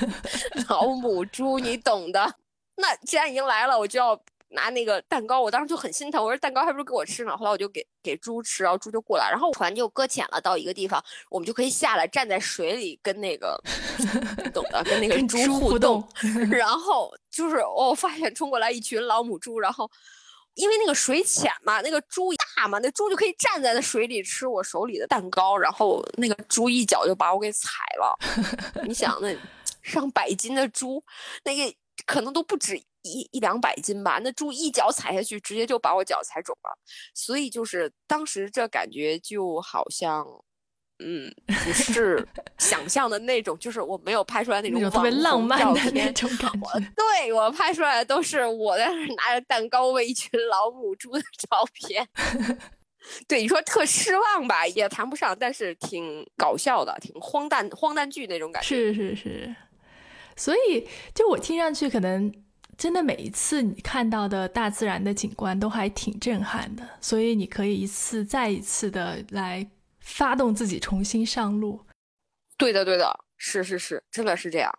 [0.69, 2.35] 老母猪，你懂的。
[2.75, 4.19] 那既然已经来了，我就要。
[4.49, 6.23] 拿那个蛋糕，我当时就很心疼。
[6.23, 7.35] 我说蛋糕还不如给我吃呢。
[7.35, 13.61] 后来我就给给猪吃，然后猪就过来，然后船就搁浅了，到一个地方，我们就可以下来，站在水里跟那个
[14.53, 16.01] 懂的，跟那个猪互动。
[16.49, 19.89] 然后就是我发现冲过来一群老母猪，然后
[20.53, 28.17] 因为那个水浅嘛，那个猪大嘛，那猪就可以站在那水里吃我手里的蛋糕，然后那个猪一脚就把我给踩了。
[28.85, 29.35] 你想那
[29.83, 31.03] 上百斤的猪，
[31.43, 31.75] 那个。
[32.05, 34.19] 可能都不止一一两百斤吧。
[34.23, 36.77] 那猪一脚踩下去，直接就把我脚踩肿了。
[37.13, 40.25] 所以就是当时这感觉就好像，
[40.99, 41.33] 嗯，
[41.63, 42.27] 不是
[42.59, 46.93] 想象的那种，就是我没有拍出来那种特别浪漫的那种感觉。
[46.95, 52.07] 对我拍出来的都是我在那拿着蛋糕喂一群老母猪的照片。
[53.25, 58.67] 对你说特失望吧，也谈不上，但是挺搞笑的，挺荒诞荒诞剧那种感觉。
[58.67, 59.55] 是是是，
[60.37, 62.31] 所以就我听上去，可能
[62.77, 69.67] 真的每一次你看到的大自然的景观都还挺震撼的，所以你可以一次再一次的来
[69.99, 71.81] 发动自己重新上路。
[72.57, 74.71] 对的对的，是是是，真的是这样。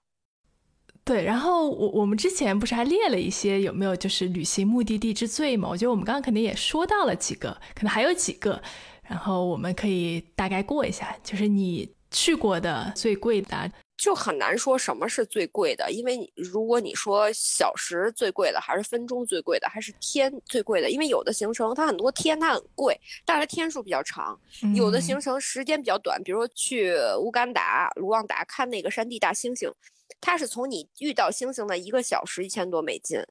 [1.04, 5.68] 对，然后我我们之前不是还列了一些有没有就是旅行目的地之最嘛？
[5.68, 8.62] 我觉得我们刚刚肯定也说到了几个，可能还有几个，
[9.02, 20.90] 然后我们可以大概过一下，就是你去过的最贵的，就很难说什么是最贵的，因为你如果你说小时最贵的，还是分钟最贵的，还是天最贵的？
[20.90, 24.38] 因为有的行程它很多天它很贵，但是天数比较长；
[24.74, 29.72] 有的行程时间比较短，比如说去乌干达卢旺达看那个山地大猩猩。
[30.20, 33.22] 它是从你遇到猩猩的一个小时一千多美金，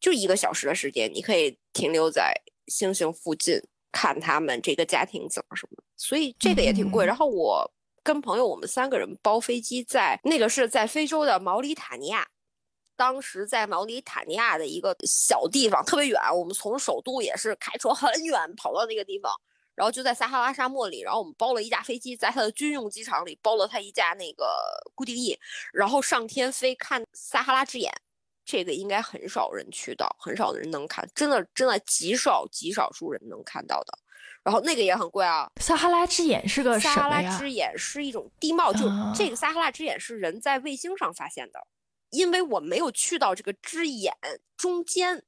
[0.00, 2.34] 就一个小时的时间，你可以停留在
[2.66, 3.58] 猩猩附近
[3.92, 7.06] 看他们这个家庭怎么什么，所以这个也挺贵。
[7.06, 7.70] 然后我
[8.04, 12.28] 跟朋友我们三个人包飞机，在那个是在非洲的毛里塔尼亚，
[12.94, 19.32] 当时在毛里塔尼亚的一个小地方，特别远，我们从首都也是开车很远跑到那个地方。
[19.74, 24.46] 然后就在撒哈拉沙漠里，然后我们包了一架飞机，在他的军用机场里包了他一架那个
[24.94, 25.36] 固定翼，
[25.72, 27.92] 然后上天飞看撒哈拉之眼，
[28.44, 33.98] 这个应该很少人去到，很少的人能看，真的真的极少极少数人能看到的。
[34.42, 35.50] 然后那个也很贵啊。
[35.60, 38.80] 撒哈拉之眼是个撒哈拉之眼是一种地貌，就
[39.14, 41.66] 这个撒哈拉之眼是人在卫星上发现的，
[42.10, 44.14] 因为我没有去到这个之眼
[44.56, 45.24] 中间。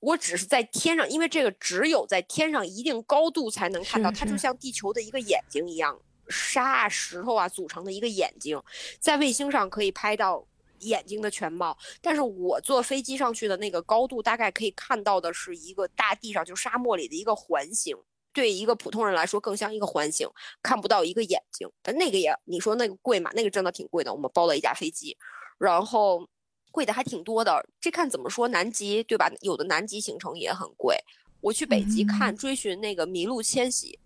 [0.00, 8.62] 我只是在天上，因为这个只有在天上一定高度才能看到，它就像地球的一个眼睛一样，沙啊、石头啊组成的一个眼睛，
[9.00, 10.46] 在卫星上可以拍到
[10.80, 11.76] 眼睛的全貌。
[12.00, 17.96] 但是我坐飞机上去的那个高度，大概可以看到的是一个大地上就沙漠里的一个环形，
[18.32, 20.28] 对一个普通人来说更像一个环形，
[20.62, 21.68] 看不到一个眼睛。
[21.82, 23.30] 但那个也，你说那个贵吗？
[23.34, 25.16] 那个真的挺贵的，我们包了一架飞机，
[25.58, 26.28] 然后。
[26.70, 28.46] 贵的还挺多的，这看怎么说。
[28.48, 29.32] 南极对吧？
[29.40, 30.94] 有的南极行程也很贵。
[31.40, 33.98] 我去北极看追寻那个麋鹿迁徙，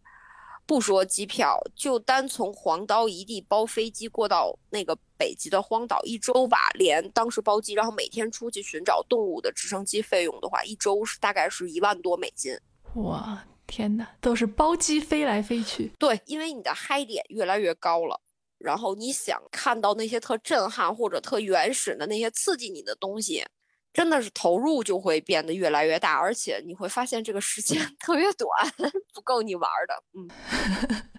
[0.67, 12.57] 不说机票，就单从黄刀一地包飞机过到那个北极的荒岛一周吧，连当时包机，然后每天出去寻找动物的直升机费用的话，一周是大概是一万多美金。
[12.95, 15.93] 哇，天哪，都是包机飞来飞去。
[15.99, 18.21] 对，因为你的嗨点越来越高了。
[18.59, 23.45] 然后你想看到那些特震撼或者特原始的那些刺激你的东西，
[23.93, 28.49] 真的是投入就会变得越来越大，而且你会发现这个时间 特别短，
[29.13, 30.03] 不够你玩的。
[30.15, 30.31] 嗯，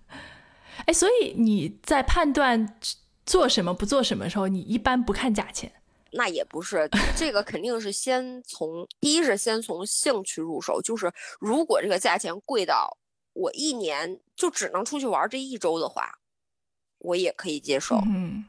[0.85, 2.79] 哎，所以你在判断
[3.25, 5.71] 做什么不做什么的时候，你一般不看价钱？
[6.11, 12.97] 那也不是，这个肯定是先从第一是先从兴趣入手，就是如果这个价钱贵到
[13.33, 16.19] 我一年就只能出去玩这一周的话。
[16.99, 18.45] 我也可以接受，嗯，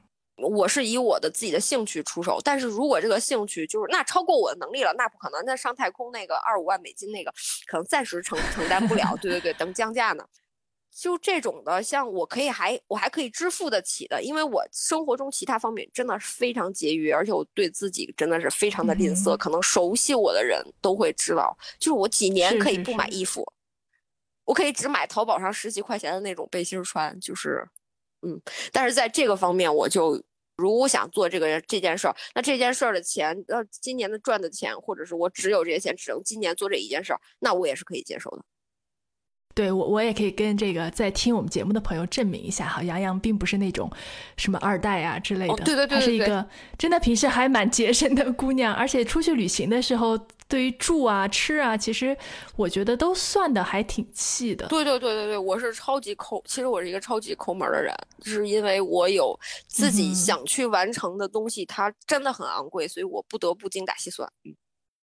[0.47, 5.43] 我是以我的自己的兴趣出手，但是如果这个兴趣就是那超过我的能力了，那不可能。
[5.45, 7.33] 那上太空那个二五万美金那个，
[7.67, 9.17] 可能暂时承承担不了。
[9.21, 10.25] 对对对，等降价呢。
[10.97, 19.37] 就这种的，像我可以还我还可以支付得起的，因为我生活中其他方面真的是非常节约，而且我对自己真的是非常的吝啬。
[19.37, 23.45] 可能熟悉我的人都会知道，就是我几年可以不买衣服，
[24.45, 27.67] 我可以只买淘宝上十几块钱的那种背心穿，就是。
[28.27, 28.41] 嗯，
[28.73, 30.19] 但是在这个方面，我就
[30.57, 38.45] 如果想做这个这件事儿，那这件事儿的钱，呃，今年的赚的钱，或者是我只有这些钱，只能今年做这一件事儿，那我也是可以接受的。
[39.55, 43.89] 对我，我也可以跟这个在听我们节目的朋友证明一下哈，杨洋并不是那种
[44.37, 46.45] 什么二代啊之类的，对对对，她是一个
[46.77, 52.17] 真的平时还蛮节省的姑娘，而且出去旅行的时候，对于住啊、吃啊，其实
[52.57, 54.67] 我觉得都算的还挺细的。
[54.69, 64.31] 对对对对对，我是超级抠，其实我是一个超级抠门的人，是因为我有自己想去完成的东西，它真的很昂贵，所以我不得不精打细算。
[64.45, 64.55] 嗯。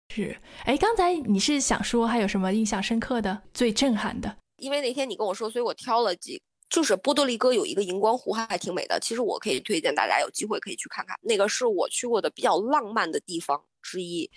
[0.10, 4.38] 是，哎，刚才你是想说还有什么印象深刻的、最震撼的？
[4.58, 9.00] 因为那天你跟我说，所以我挑了几，就是波多黎各有一个荧光湖，还还挺美的。
[9.00, 14.30] 其实我可以推荐大家有机会可以去看看，那个是我去过的比较浪漫的地方之一。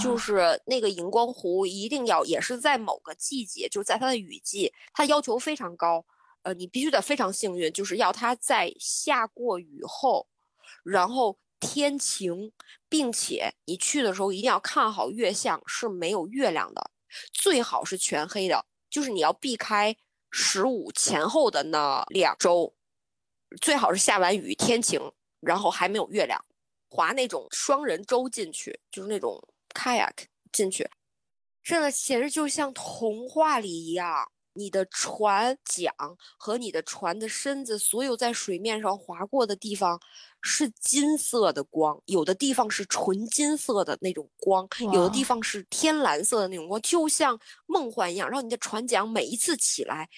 [0.00, 6.04] 就是那个荧光湖一定要也是在某个季节，就是在它的雨季，它要求非常高。
[6.42, 10.26] 呃，你必须得非常幸运，就是要它在下过雨后，
[10.84, 11.38] 然后。
[11.58, 12.52] 天晴，
[12.86, 16.90] 并且你去的时候一定要看好月相是没有月亮的，
[17.32, 19.96] 最好是全黑的，就是你要避开
[20.38, 22.74] 十五前后的那两周，
[23.62, 25.00] 最好是下完雨天晴，
[25.40, 26.44] 然后还没有月亮，
[26.90, 30.10] 划那种双人舟进去，就是那种 kayak
[30.52, 30.86] 进去，
[31.62, 34.30] 真的简直就像童话里一样。
[34.56, 35.92] 你的船桨
[36.38, 40.00] 和你的船的身子，所有在水面上划过的地方
[40.40, 48.28] 是金色的光，有的地方是纯金色的那种光，有的地方是天蓝色的那种光，就像梦幻一样。
[48.28, 50.08] 然后你的船桨每一次起来，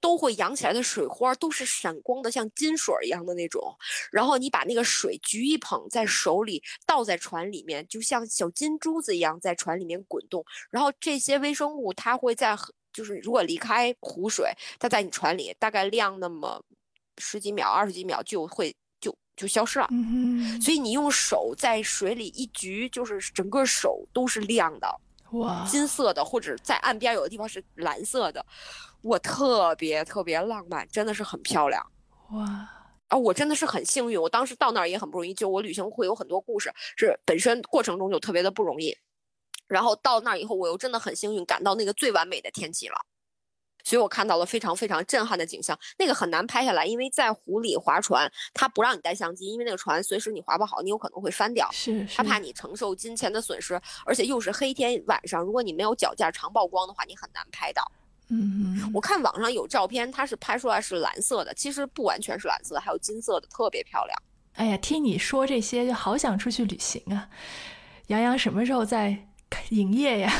[0.00, 3.76] 都会扬起来的水花都是闪光的，像金水一样的那种。
[4.10, 10.44] 然后你把那个水举一捧在手里，倒在船里面，就像小金珠子一样在船里面滚动。
[10.70, 12.56] 然后这些微生物它会在。
[13.00, 16.62] 就是如果离开湖水，它在你船里大概亮那么
[17.16, 19.88] 十几秒、二十几秒就会就就消失了。
[20.60, 25.00] 所以你用手在水里一举，就是整个手都是亮的，
[25.32, 28.44] 哇，金色的，或者在岸边有的地方是蓝色的，
[29.00, 31.82] 我特别特别浪漫，真的是很漂亮。
[32.32, 32.68] 哇
[33.08, 35.32] 啊，我真的是很幸运，我当时到那儿也很不容易。
[35.32, 38.94] 就我旅行会有很多故事，是本身过程中就特别的不容易。
[39.70, 42.96] 然后到那儿以后，我又真的很幸运，赶到那个最完美的天气了，
[43.84, 45.78] 所以我看到了非常非常震撼的景象。
[45.96, 51.68] 那个很难拍下来，因为在湖里划船，他不让你带相机，因为那个船随时你划不好，你有可能会翻掉。
[51.70, 57.82] 是，他怕你承受金钱的损失，而且又是黑天晚上，如果你没有脚架长曝光的话，你很难拍到。
[58.28, 64.22] 嗯，我看网上有照片，它是拍出来是蓝色的，其实不完全是蓝色，还有金色的，特别漂亮。
[64.54, 67.28] 哎呀，听你说这些，就好想出去旅行啊！
[68.08, 69.28] 杨洋什么时候在？
[69.70, 70.32] 营业呀，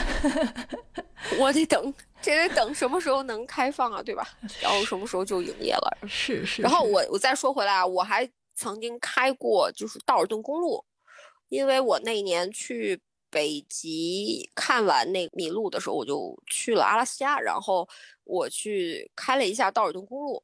[1.39, 4.27] 我得等，这得等什么时候能开放啊，对吧？
[4.61, 5.99] 然后什么时候就营业了？
[6.09, 6.63] 是是。
[6.63, 10.85] 然后我我再说回来啊，我还曾经开过就是道尔顿公路，
[11.49, 13.01] 因为我那年去
[13.31, 17.89] 北极看完那麋鹿的时候，我就去了阿拉斯加，然后
[18.25, 20.43] 我去开了一下道尔顿公路，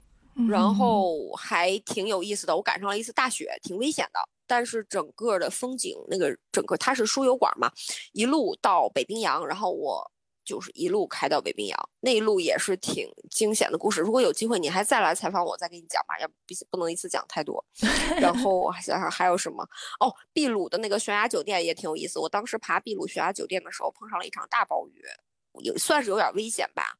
[0.48, 2.54] 然后还挺有意思的。
[2.54, 4.20] 我赶上了一次大雪，挺危险的。
[4.46, 7.70] 但是整个的风景，那个整个它是输油管嘛，
[8.12, 10.10] 一路到北冰洋，然后我
[10.44, 14.00] 就是一路开到北冰洋，那一路也是挺惊险的故事。
[14.00, 16.34] 如果有机会你还再来采访我，再给你讲吧，要不
[16.70, 17.64] 不能一次讲太多。
[18.20, 19.68] 然后我想想还有什么
[19.98, 22.20] 哦，秘鲁的那个悬崖酒店也挺有意思。
[22.20, 25.04] 我当时爬秘鲁悬崖酒店的时候，碰上了一场大暴雨，
[25.60, 26.96] 也算是有点危险吧。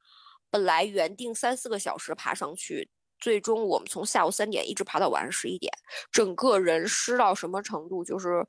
[0.50, 2.90] 本来原定三四个小时爬上去。
[3.18, 5.72] 最终我们从下午三点一直爬到晚上十一点，
[6.12, 8.04] 整个人湿到什么程度？
[8.04, 8.46] 就是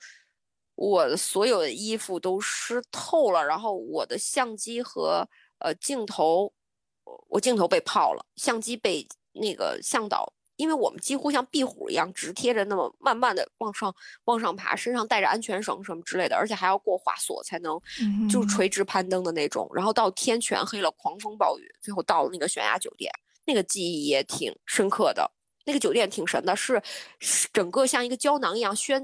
[0.75, 5.27] 我所有的衣服都湿透了，然后我的相机和
[5.59, 6.53] 呃镜头，
[7.29, 13.95] 我镜头被泡了，相机被那个向导，因为我们几乎像壁虎一样直贴着那么慢慢的往上
[14.25, 17.79] 往上爬，身上带着安全绳什么之类的，而且还要过滑索才能
[18.29, 19.69] 就是垂直攀登的那种。
[19.73, 23.11] 然后到天全黑了，狂风暴雨，最后到了那个悬崖酒店。
[23.47, 25.31] 那个记忆也挺深刻的，
[25.65, 26.81] 那个酒店挺神的，是
[27.51, 29.03] 整个像一个胶囊一样宣，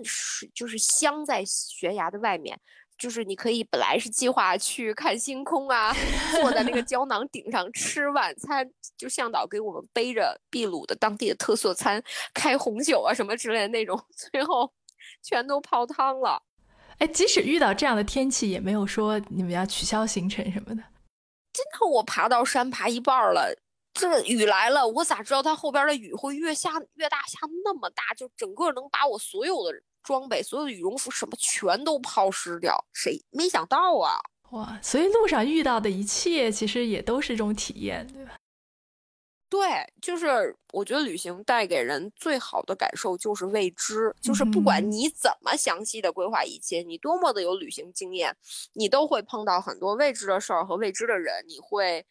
[0.53, 2.59] 就是镶在悬崖的外面，
[2.97, 5.95] 就是你可以本来是计划去看星空啊，
[6.39, 13.99] 坐在那个胶囊顶上吃晚餐，就向导给我们背着秘鲁的当地的特色餐，开红酒啊什么之类的那种，
[14.31, 14.71] 最后
[15.21, 16.43] 全都泡汤了。
[16.99, 20.83] 哎，即使遇到这样的天气，也没有说你们要取消行程什么的。
[21.51, 23.55] 真的，我爬到山爬一半了。
[23.93, 29.71] 这雨来了，我咋知道它后边的雨会越下越大，下那么大，就整个能把我所有的
[30.01, 32.83] 装备、所有的羽绒服什么全都泡湿掉？
[32.91, 34.17] 谁没想到啊？
[34.49, 34.79] 哇！
[34.81, 38.35] 所以路上遇到的一切，其实也都是一种体验，对吧？
[39.47, 48.35] 对，就是我觉得旅行带给人最好的感受就是未知，就是不管你怎么详细的规划一切，你多么的有旅行经验，
[48.73, 52.03] 你都会碰到很多未知的事儿和未知的人，你会。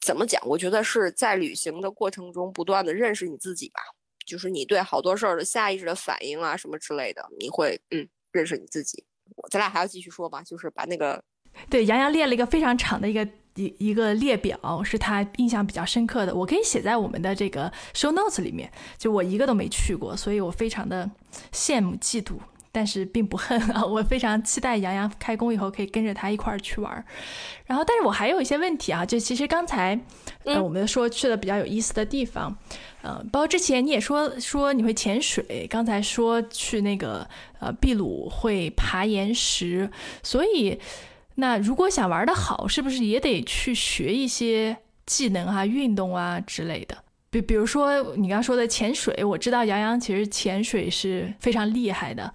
[0.00, 0.40] 怎么讲？
[0.46, 3.80] 我觉得是在旅行的过程中不断的认识你自己吧，
[4.26, 9.04] 就是你对好多事儿的下意识的反应啊，什么之类的，你会嗯认识你自己。
[9.50, 11.22] 咱俩还要继续说吧，就是把那个
[11.68, 18.70] 对杨洋列了一个非常长的一个一一个列表，是他印象比较深刻的，我可以写在我们的这个 show notes 里面。
[18.96, 21.10] 就我一个都没去过，所以我非常的
[21.52, 22.38] 羡慕嫉妒。
[22.70, 27.04] 但是并不恨啊，我非常期待杨洋开工以后可以跟着他一块儿去玩儿。
[27.66, 29.98] 然后，但是我还有一些问题啊，就其实刚才
[30.44, 32.56] 呃我们说去了比较有意思的地方，
[33.02, 37.28] 嗯，包括之前你也说说你会潜水，刚才说去那个
[37.60, 39.90] 呃秘鲁会爬岩石，
[40.22, 40.78] 所以
[41.36, 46.98] 那如果想玩的好，是不是也得去学一些技能啊、运动啊之类的？
[47.30, 52.32] 比比如说你刚说的潜水，我知道杨洋其实潜水是非常厉害的。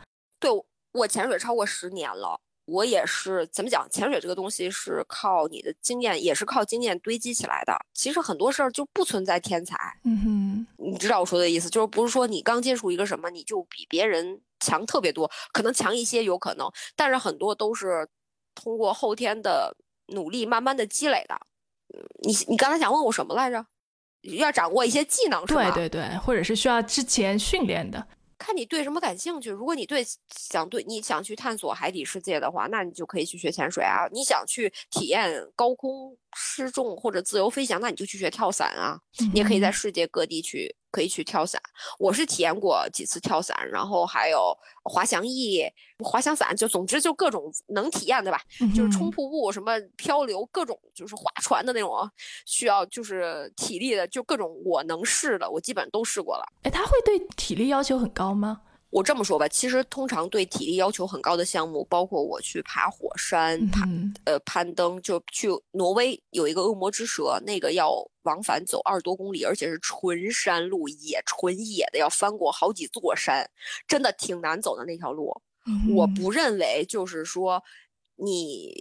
[0.94, 2.40] 对我潜水超过十年了。
[2.66, 3.86] 我也是怎么讲？
[3.92, 7.78] 潜水这个东西是靠你的经验，也是靠经验堆积起来的。
[7.94, 9.76] 其实很多事儿就不存在天才。
[10.06, 18.08] 嗯哼，你知道我说的意思，就是不是说你刚接触一个什么，你就比别人强特别多，可能强一些有可能，但是很多都是
[18.56, 19.76] 通过后天的
[20.14, 21.38] 努力慢慢的积累的。
[22.22, 23.66] 你你刚才想问我什么来着？
[24.38, 25.70] 要掌握一些技能是吧？
[25.72, 28.08] 对对对，或者是需要之前训练的。
[28.44, 29.50] 看你对什么感兴趣。
[29.50, 30.06] 如果你对
[30.38, 34.06] 想对你想去探索海底世界的话，那你就可以去学潜水啊。
[34.12, 39.00] 你想去体验高空失重或者自由飞翔，那你就去学跳伞啊。
[39.34, 40.76] 你也可以在世界各地去。
[40.94, 41.60] 可以去跳伞，
[41.98, 45.64] 我是体验过几次跳伞，然后还有滑翔翼、
[45.98, 48.40] 滑翔伞，就总之就各种能体验的吧，
[48.76, 51.92] 就是冲瀑布、什么漂流，各种就是划船的那种，
[52.46, 56.46] 需要就是体力的，就各种我能试的，我基本都试过了。
[56.62, 58.62] 哎，他会对体力要求很高吗？
[58.94, 63.90] 我这么说吧，其实通常对体力要求很高的项目，包括我去爬火山、爬
[64.26, 67.92] 呃攀登，就去挪威有一个恶魔之蛇，那个要
[68.22, 73.50] 往返走二十多公里，而且是纯山路，野纯野的，要翻过好几座山，
[73.88, 75.36] 真的挺难走的那条路。
[75.96, 77.64] 我不认为就是说
[78.18, 78.76] 你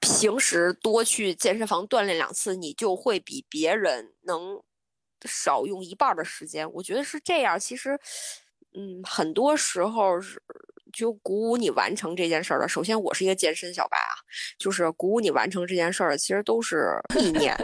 [0.00, 4.62] 平时多去健身房锻炼两次，你就会比别人能
[5.26, 6.72] 少用一半的时间。
[6.72, 8.00] 我觉得是这样，其实。
[8.74, 10.40] 嗯，很多时候是
[10.92, 12.68] 就鼓舞你完成这件事儿的。
[12.68, 14.14] 首先，我是一个健身小白啊，
[14.58, 17.56] 就是鼓舞你完成这件事儿的，其实都是意念，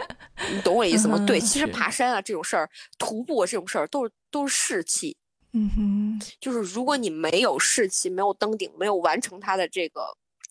[0.51, 1.23] 你懂我意思吗？
[1.25, 5.15] 对，其实爬山啊这种事儿，徒步啊这种事儿，都是都是士气。
[5.53, 10.01] 嗯哼，就是如果你没有士气，没有登顶，没有完成它的这个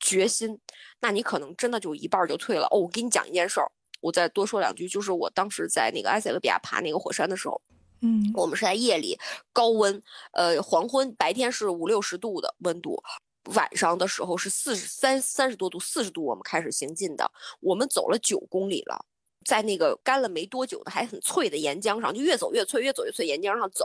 [0.01, 0.59] 决心，
[1.01, 2.67] 那你可能真的就一半就退了。
[2.71, 7.61] 哦，我给你讲一件事儿，我再多说两句，就是我当时在那个埃塞俄比亚爬那个火山的时候。
[8.05, 9.19] 嗯，我们是在夜里
[9.51, 10.03] 高温，
[10.35, 13.03] 呃，黄昏白天是五六十度的温度，
[13.55, 19.07] 晚上的时候是四十三三十多度，四十度我们开始行进的，我们走了九公里了。
[19.45, 23.85] 在那个干了没多久的还很脆的岩浆上，就越走越脆，越走越脆，岩浆上走，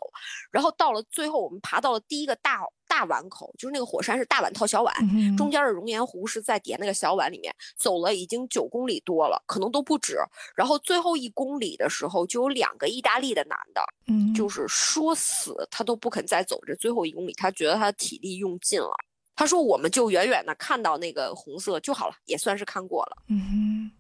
[0.52, 4.94] 然后到了最后，我们爬到了第一个大大碗口，就是那个火山是大碗套小碗，
[5.38, 10.18] 中间的熔岩湖是在底下那个小碗里面，走了已经九公里多了，可能都不止。
[10.56, 18.92] 然后最后一公里的时候，就有两个意大利的男的，嗯，就是说死他都不肯再走这最后一公里，他觉得他的体力用尽了。
[19.36, 23.18] 他说我们就远远的看到那个红色就好了，也算是看过了。
[23.28, 23.92] 嗯。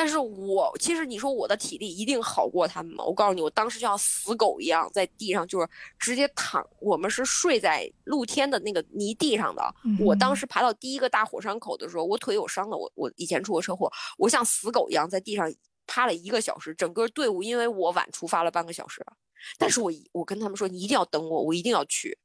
[0.00, 3.04] 但是我其实你说我的体力一定好过他们吗？
[3.04, 6.66] 我告诉你，我当时就像死狗一样在地上，就是直接躺。
[6.78, 9.62] 我们是睡在露天的那个泥地上的。
[9.98, 12.74] 我当时爬到第一个大火山口的时候，我腿有伤的。
[12.78, 15.52] 我我以前出过车祸，我像死狗一样在地上
[15.86, 16.74] 趴了一个小时。
[16.74, 19.04] 整个队伍因为我晚出发了半个小时，
[19.58, 22.16] 但是我我跟他们说，你一定要等我，我一定要去。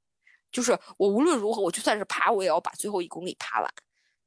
[0.50, 3.70] 就是我无论如何，我就算是爬，我也要把最后一公里爬完。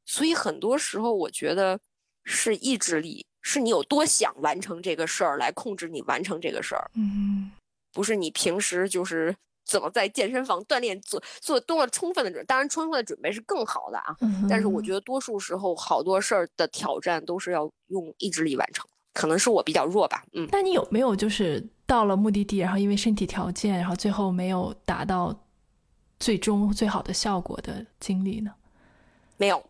[0.05, 1.81] 所以很多时候，我觉得
[2.25, 3.25] 是意志力。
[3.51, 7.51] 是你有多想完成这个事儿来控制你完成这个事儿，嗯，
[7.95, 9.35] 不是你平时就是
[9.65, 14.15] 怎么在健身房锻炼做做多了充分的准，当然充分的准备是更好的啊，
[14.51, 20.47] 但是我觉得多数时候好多事儿的挑战都是要用意志力完成，可能是我比较弱吧，嗯。
[20.53, 25.35] 那你有没有就是到了目的地，然后因为身体条件，然后最后没有达到
[26.21, 28.53] 最终最好的效果的经历呢？
[29.39, 29.65] 没有。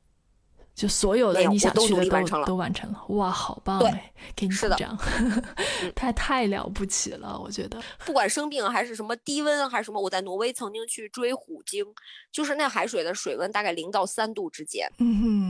[0.78, 3.90] 就所有的你想去的都都完成了，哇，好棒对！
[4.36, 4.96] 给你鼓掌，
[5.96, 7.82] 太太了不起了，我觉得。
[8.06, 11.84] 不管生病还是什么低温还是什么，我在挪威曾经去追虎鲸，
[12.30, 14.88] 就是那海水的水温大概零到三度之间，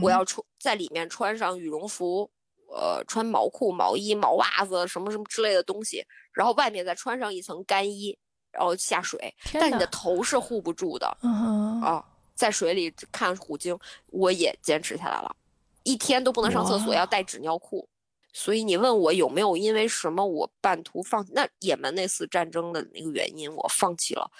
[0.01, 2.27] 我要穿在里面穿上羽绒服，
[2.75, 6.03] 呃，穿毛裤、毛衣、毛袜子什么什么之类的东西，
[6.33, 8.17] 然后外面再穿上一层干衣，
[8.51, 12.03] 然后下水，但你的头是护不住的啊。
[12.39, 13.77] 在水里看虎鲸，
[14.11, 15.35] 我也坚持下来了，
[15.83, 17.85] 一天都不能上厕所，要带纸尿裤。
[18.31, 24.31] 所以你问我有没有因为什么我半途放那也门那次战争的那个原因，我放弃了。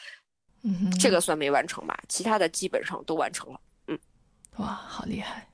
[0.62, 2.00] 嗯，这个算没完成吧？
[2.08, 3.60] 其他的基本上都完成了。
[3.88, 4.00] 嗯，
[4.56, 5.50] 哇，好厉害！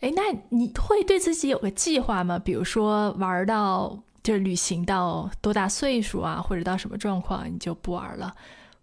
[0.00, 2.38] 哎，那你会对自己有个计划吗？
[2.38, 8.34] 比如说玩到就是旅行到多大岁数啊，或者到什么状况你就不玩了？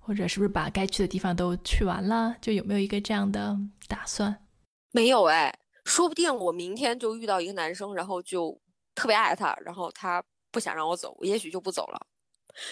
[0.08, 2.34] 或者是不是把该去的地方都去完了？
[2.41, 3.58] 就有没有一个这样的
[3.89, 4.47] 打算？
[4.91, 5.53] 没有哎，
[5.84, 8.58] 说不定我明天就遇到一个男生，然后就
[8.95, 12.08] 特别爱他，然后他不想让我走，也许就不走了。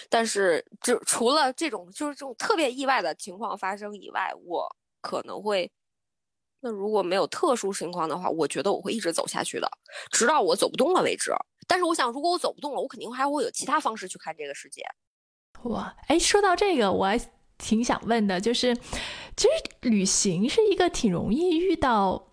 [0.08, 4.66] 但是，就除了这种就是这种特别意外的情况发生以外，我
[5.02, 5.70] 可能会，
[6.60, 9.70] 那如果没有特殊情况的话，我觉得我会一直走下去的，
[10.10, 11.30] 直到我走不动了为止。
[11.68, 14.82] 但是，我想，如果我走不动了，我肯定还会有其他方式去看这个世界。
[15.64, 17.20] 哇，哎，说到这个，我还
[17.58, 18.74] 挺想问的，就是，
[19.36, 22.28] 其实旅行是一个挺容易遇到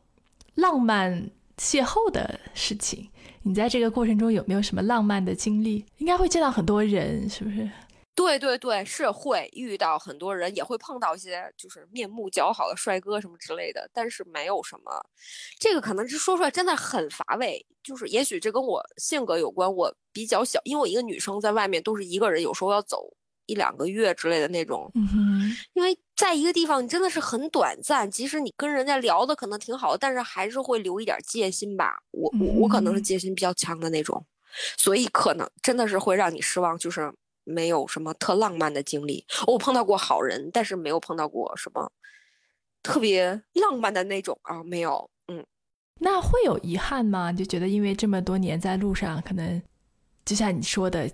[0.56, 3.10] 浪漫邂逅的事情。
[3.44, 5.84] 你在这个过程中有没有什么浪漫的经历？
[5.98, 7.70] 应该会见到很多人，是不是？
[8.16, 15.04] 对对对，是会遇到很多人，也会碰到一些就是面目姣好的帅哥什么之类的，但是没有什么，
[15.60, 17.66] 这个可能是说出来真的很乏味。
[17.82, 23.12] 就是也许这跟我性格有关，我比较小，因为我一个女生在外面都是一个人，有时候要走
[23.48, 24.90] 一两个月之类的那种。
[24.94, 31.98] 嗯，因为在一个地方，你真的是很短暂，即使你跟人家聊的可能挺好，但是还是会留一点戒心吧。
[32.12, 34.26] 我我我可能是戒心比较强的那种，
[34.78, 37.12] 所以可能真的是会让你失望，就是。
[37.46, 41.92] 没有什么特浪漫的经历，我碰到过好人，但是没有碰到过什么
[42.82, 45.10] 特别浪漫的那种啊，没有。
[45.28, 45.46] 嗯，
[46.00, 47.34] 那会有遗憾吗？
[47.34, 49.62] 就觉得因为这么多年在路上，可能
[50.26, 51.10] 就像你说的，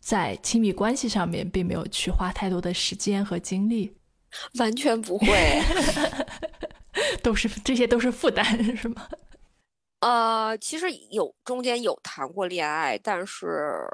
[0.00, 3.96] 在亲密关系上面并没有去花太多的时间和精力，
[4.58, 5.26] 完全不会，
[7.22, 8.44] 都是这些都是负担，
[8.76, 9.08] 是吗？
[10.00, 13.88] 呃，其实有中间有谈过恋爱，但是。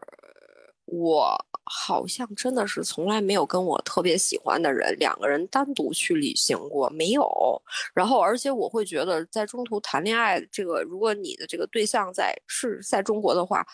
[0.92, 1.38] 我
[1.72, 7.62] 好像真的是从来没有跟我特别喜欢的人两个人单独去旅行过，没有。
[7.94, 13.64] 然后，而且我会觉得，在中途谈恋爱，这个如果你的这个对象在是在中国的话，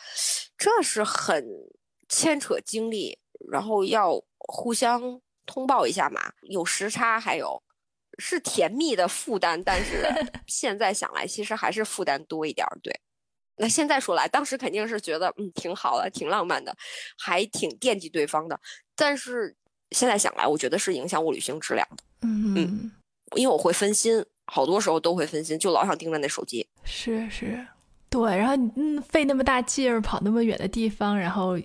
[0.58, 1.42] 这是很
[2.06, 3.18] 牵扯精力，
[3.50, 7.62] 然后要互相通报一下嘛，有时差，还有
[8.18, 9.62] 是甜蜜的负担。
[9.64, 10.04] 但是
[10.46, 12.92] 现在想来，其实还是负担多一点，对。
[13.58, 16.76] 那现在说来，当时肯定是觉得嗯挺好的，挺浪漫的，
[17.18, 18.60] 还挺惦记对方的。
[18.94, 19.56] 但是
[19.92, 22.04] 现在想来，我觉得是影响我旅行质量的。
[22.22, 22.92] 嗯嗯，
[23.34, 26.66] 因为我会分心，好多时候都会分心，就老想盯着那手机。
[26.84, 27.66] 是是，
[28.10, 28.36] 对。
[28.36, 31.58] 然后你嗯费那么大劲儿跑那么远的地方，然后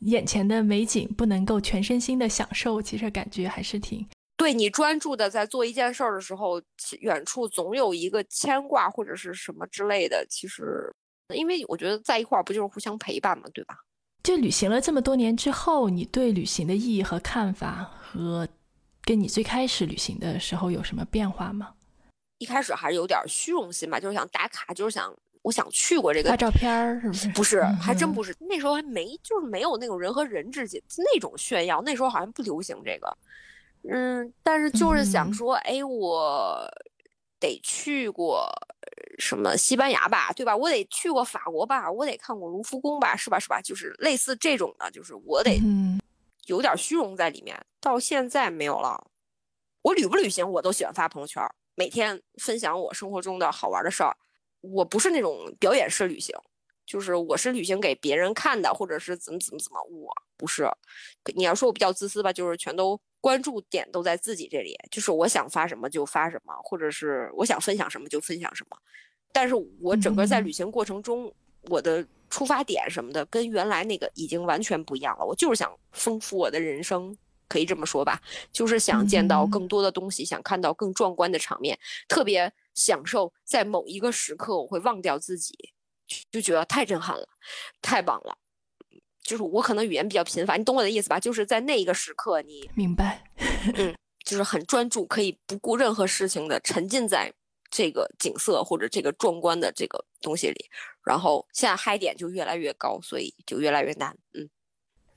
[0.00, 4.04] 眼前的美景不能够全身心的享受，其实感觉还是挺。
[4.36, 6.60] 对你专注的在做一件事儿的时候，
[7.00, 10.92] 远处总有一个牵挂或者是什么之类的，其实。
[11.36, 13.76] 因为我觉得在一块儿不就是互相陪伴嘛，对吧？
[14.22, 18.46] 就旅行了这么多年之后，你对旅行的意义和看法，和
[19.02, 21.72] 跟你最开始旅行的时候有什么变化吗？
[22.36, 25.10] 一开始还是有点虚荣心吧，就是想打卡，就是想
[25.40, 27.28] 我想去过这个拍照片儿，是不是？
[27.30, 28.36] 不是，还真不是。
[28.40, 33.16] 那时候还没，就是没有那种人和人之间那种炫耀，那时候好像不流行这个。
[33.90, 36.70] 嗯，但是就是想说，哎，我
[37.38, 38.46] 得去过。
[39.20, 40.56] 什么西班牙吧，对吧？
[40.56, 43.38] 我得去过法国吧，我得看过卢浮宫吧，是吧？
[43.38, 43.60] 是吧？
[43.60, 45.60] 就是类似这种的，就是我得
[46.46, 47.56] 有点虚荣在里面。
[47.80, 49.06] 到现在没有了。
[49.82, 51.42] 我旅不旅行，我都喜欢发朋友圈，
[51.74, 54.16] 每天分享我生活中的好玩的事儿。
[54.60, 56.34] 我不是那种表演式旅行，
[56.84, 59.82] 就是我是旅行给别人看的，或者是怎么怎么怎么。
[59.84, 60.68] 我不是。
[61.36, 63.00] 你要说我比较自私吧，就是全都。
[63.22, 68.78] 关注点都在自己这里，就是我想发什么就发什么，或者是我想分享什么就分享什么。
[69.32, 71.32] 但是我整个在旅行过程中，
[71.68, 75.24] 我的出发点什么的跟原来那个已经完全不一样了。
[75.24, 77.16] 我就是想丰富我的人生，
[77.48, 78.20] 可以这么说吧，
[78.52, 81.78] 就是想见到更多的东西，想看到更壮观的场面，
[82.08, 85.54] 特别享受在某一个时刻我会忘掉自己，
[86.30, 87.26] 就觉得太震撼了，
[87.82, 88.36] 太棒了。
[89.22, 91.20] 就是我可能语言比较贫乏，你懂我的意思吧？
[91.20, 93.22] 就是在那一个时刻，你明白，
[93.74, 97.32] 嗯，就是很专注，可以不顾任何事情的沉浸在
[97.70, 100.64] 这个景色或者这个壮观的这个东西里。
[101.04, 104.16] 然后现在嗨点就越来越高，所以就越来越难。
[104.34, 104.48] 嗯，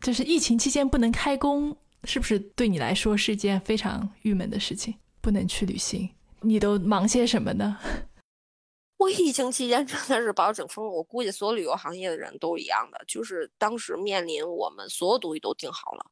[0.01, 4.95] 就是疫情期间不能开工，是不是对你来说是一件非常郁闷的事情？
[5.21, 6.09] 不能去旅行，
[6.41, 7.77] 你都忙些什么呢？
[8.97, 16.05] 我疫情期间真的是把我整疯了，我估计所有旅游行业的人都一样的，就是当时面临我们所有东西都定好了，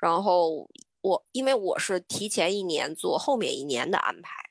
[0.00, 0.68] 然后
[1.00, 4.43] 我因为我是提前一年做后面一年的安排，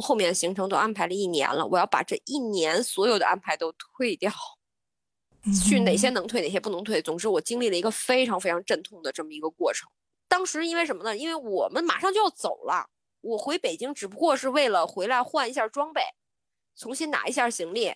[0.00, 4.32] 我后面行程都安排了一年了，我要把这一年所有的安排都退掉，
[5.62, 9.86] 去哪些能退，哪些不能退，总之我经历了一个非常非常阵痛的这么一个过程。
[10.26, 11.14] 当时因为什么呢？
[11.14, 12.88] 因为我们马上就要走了，
[13.20, 16.00] 我回北京只不过是为了回来换一下装备。
[16.74, 17.92] 重新拿一下行李，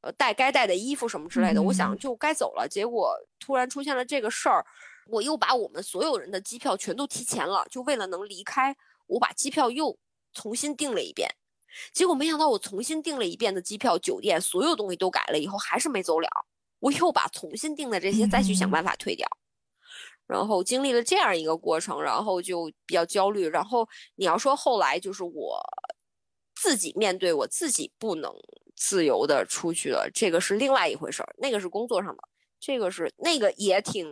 [0.00, 2.66] 呃，带该带的衣服什么之类的，我想就该走了。
[2.68, 4.66] 结果突然出现了这个事儿，
[5.06, 8.76] 我又把我们所有人的机票全都提前了，就为了能离开，
[9.06, 9.96] 我把机票又
[10.32, 11.30] 重新订了一遍。
[11.92, 16.28] 结果没想到，我重新订了一遍的机票、酒店，所有东西都改了以后，还是没走了。
[16.80, 19.28] 我又把重新订的这些再去想办法退掉，
[20.26, 23.48] 然后经历了这样一个过程，然后就比较焦虑。
[23.48, 25.60] 然后你要说后来，就是我。
[26.56, 28.32] 自己面对我自己不能
[28.74, 31.34] 自由的出去了，这个是另外一回事儿。
[31.36, 32.22] 那个是工作上的，
[32.58, 34.06] 这个是那个也挺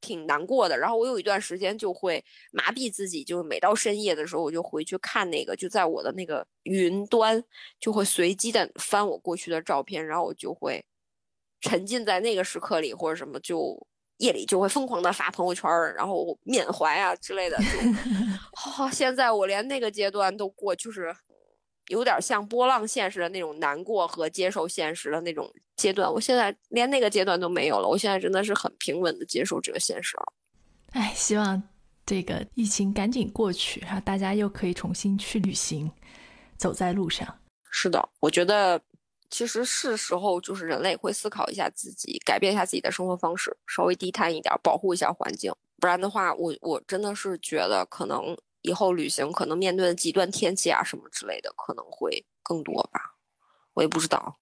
[0.00, 0.78] 挺难过的。
[0.78, 7.42] 然后我有一段时间就会麻痹自己，就是每到深夜的时候，我就回去看那个，就在我的那个云端，
[7.80, 10.84] 就会随机的翻我过去的照片，然后我就会
[11.60, 13.86] 沉浸在那个时刻里，或者什么，就
[14.18, 17.56] 夜里就会疯狂的发朋友圈，然后缅怀啊之类的。
[17.58, 17.64] 就，
[18.54, 21.14] 好，现在我连那个阶段都过，就是
[21.88, 26.12] 有点像波浪线似的那种难过和接受现实的那种阶段。
[26.12, 30.32] 我现在连那个阶段都没有了，我现在真的是很平稳的接受这个现实了。
[30.92, 31.62] 哎，希望
[32.06, 35.90] 这个疫情赶紧过去，然后大家又可以重新去旅行，
[36.56, 37.26] 走在路上。
[37.70, 38.80] 是的，我觉得
[39.30, 45.52] 其实是时候，就是人类会思考一下自己，改变一下自己的生活方式，稍微低碳一点，保护一下环境。
[45.80, 48.36] 不然的话，我我真的是觉得可能。
[48.68, 53.00] 以后旅行可能面对的极端天气啊什么之类的可能会更多吧，
[53.72, 54.38] 我也不知道。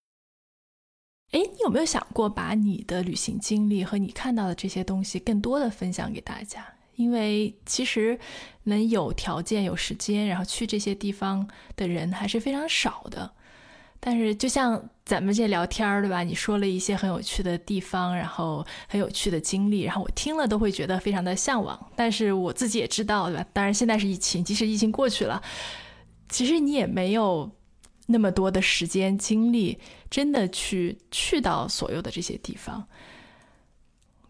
[1.31, 6.67] 哎，你有没有想过把你的旅行经历和你看到的这些东西更多的分享给大家？
[6.95, 8.19] 因为其实
[8.65, 11.47] 能有条件、有时间，然后去这些地方
[11.77, 13.35] 的人还是非常少的。
[13.99, 16.23] 但是，就像咱们这聊天儿，对吧？
[16.23, 21.91] 你说了一些很有趣的地方，然后很有趣的经历，然后我听了都会觉得非常的向往。
[21.97, 23.47] 但是我自己也知道，对吧？
[23.53, 25.43] 当然现在是疫情，即使疫情过去了，
[26.29, 27.51] 其实你也没有
[28.07, 29.79] 那么多的时间精力，
[30.09, 32.87] 真的去去到所有的这些地方。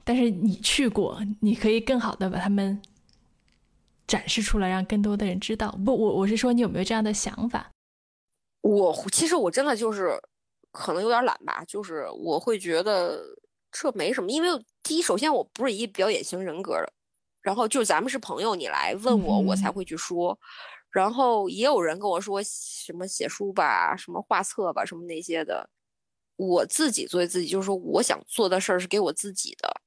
[0.05, 2.81] 但是你去过，你可以更好的把他们
[4.07, 5.73] 展示出来，让更多的人知道。
[5.85, 7.73] 不，我我是说，你有没有这样的想法？
[8.67, 10.21] 我其实我真的就是
[10.73, 13.23] 可能有点懒吧，就是我会觉得
[13.71, 14.49] 这没什么，因为
[14.83, 16.93] 第一，首先我不是一表演型人格的，
[17.43, 20.39] 然后就咱们是朋友，你来问我，我才会去说。
[20.91, 25.69] 然后也有人跟我说什么写书吧，什么画册吧，什么那些的。
[26.37, 29.81] 我自己作为自己，就是说我想做的事儿是给我自己的，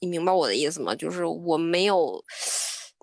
[0.00, 0.94] 你明白我的意思吗？
[0.94, 2.22] 就是我没有。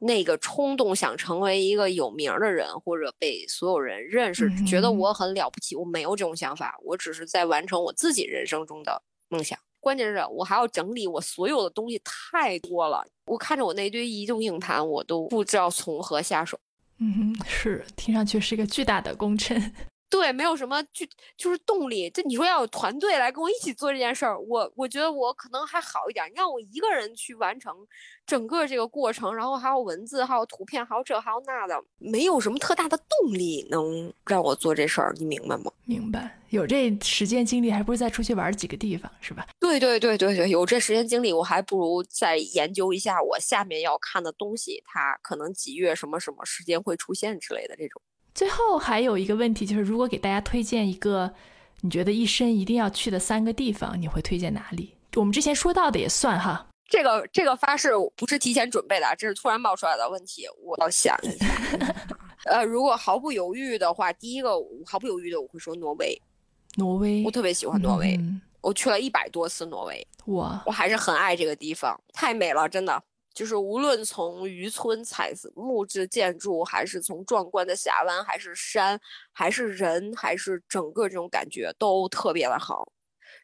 [0.01, 5.75] 那个冲动想成为一个有名的人，或者被所有人认识，觉得我很了不起。
[5.75, 9.59] 我没有这种想法，我只是在完成我自己人生中的梦想。
[9.81, 13.05] 关键是我还要整理我所有的东西，太多了。
[13.25, 16.59] 我看着我那堆移动硬盘，我都不知道从何下手。
[16.99, 19.57] 嗯，是，听上去是一个巨大的工程。
[20.09, 21.05] 对，没有什么就
[21.37, 22.09] 就是动力。
[22.09, 26.25] 这你说要有团队来跟我一起做这件事儿，我我觉得我可能还好一点。
[26.29, 27.75] 你让我一个人去完成
[28.25, 35.13] 整个这个过程，然后还有文字，还有图片，还有这还有那的，没有什么特大的动力能让我做这事儿。
[35.17, 35.71] 你明白吗？
[35.85, 36.37] 明白。
[36.49, 39.47] 有这时间精力，还不如再出去玩几个地方，是吧？
[39.59, 48.01] 对对对对对，有这时间精力，我还不如再研究一下我下面要看的东西，它可能几月什么什么时间会出现之类的这种。
[48.39, 51.29] 最后还有一个问题，就是如果给大家推荐一个
[51.81, 54.95] 你觉得一生一定要去的三个地方，你会推荐哪里？
[55.17, 56.65] 我们之前说到的也算哈。
[56.89, 61.45] 这个这个发誓不是提前准备的，这是突然冒出来的问题，我要想一下。
[62.49, 64.51] 呃，如果毫不犹豫的话，第一个
[64.85, 66.17] 毫不犹豫的我会说挪威。
[66.77, 68.17] 挪威，我特别喜欢挪威，
[68.61, 73.03] 我去了一百多次挪威，哇，我还是很爱这个地方，太美了，真的。
[73.33, 78.99] 就是无论从渔村彩色木质建筑，还是从壮观的峡湾，还是山，
[79.31, 82.91] 还是人，还是整个这种感觉都特别的好。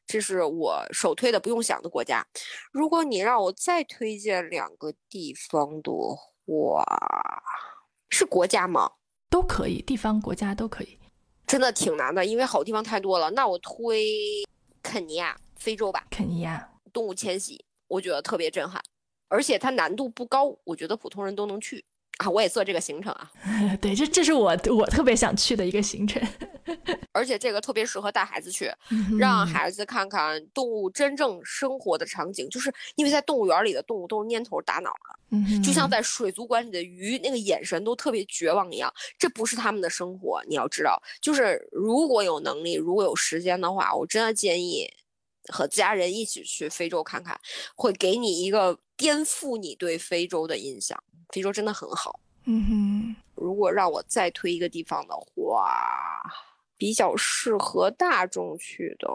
[0.08, 2.26] 这是我首推的不用想的国家。
[2.72, 5.92] 如果你让我再推荐两个地方的
[6.46, 6.84] 话，
[8.10, 8.92] 是国家吗？
[9.30, 11.00] 都可以，地方、国家都可以。
[11.48, 13.30] 真的挺难的，因为好地方太多了。
[13.32, 14.44] 那我推
[14.84, 16.06] 肯尼亚，非洲吧。
[16.10, 18.82] 肯尼亚动物迁徙，我觉得特别震撼。
[19.28, 21.84] 而且它难度不高，我觉得普通人都能去
[22.18, 22.30] 啊！
[22.30, 23.32] 我也做这个行程啊。
[23.82, 26.22] 对，这这是我我特别想去的一个行程。
[27.12, 28.70] 而且这个特别适合带孩子去，
[29.18, 32.50] 让孩子看看动物真正生活的场景。
[32.50, 38.94] 就是因为在动物园里的动物都是蔫头耷脑的，就像在水族馆里的鱼，那个眼神都特别绝望一样。
[39.18, 41.02] 这不是他们的生活，你要知道。
[41.22, 44.90] 就是如果有能力，如果有时间的话，我真的建议。
[45.52, 47.40] 和家人一起去非洲看看，
[47.76, 51.02] 会给你一个颠覆你对非洲的印象。
[51.30, 52.20] 非洲真的很好。
[52.46, 56.22] 嗯哼，如果让我再推一个地方的话，
[56.78, 59.08] 比较适合大众去的，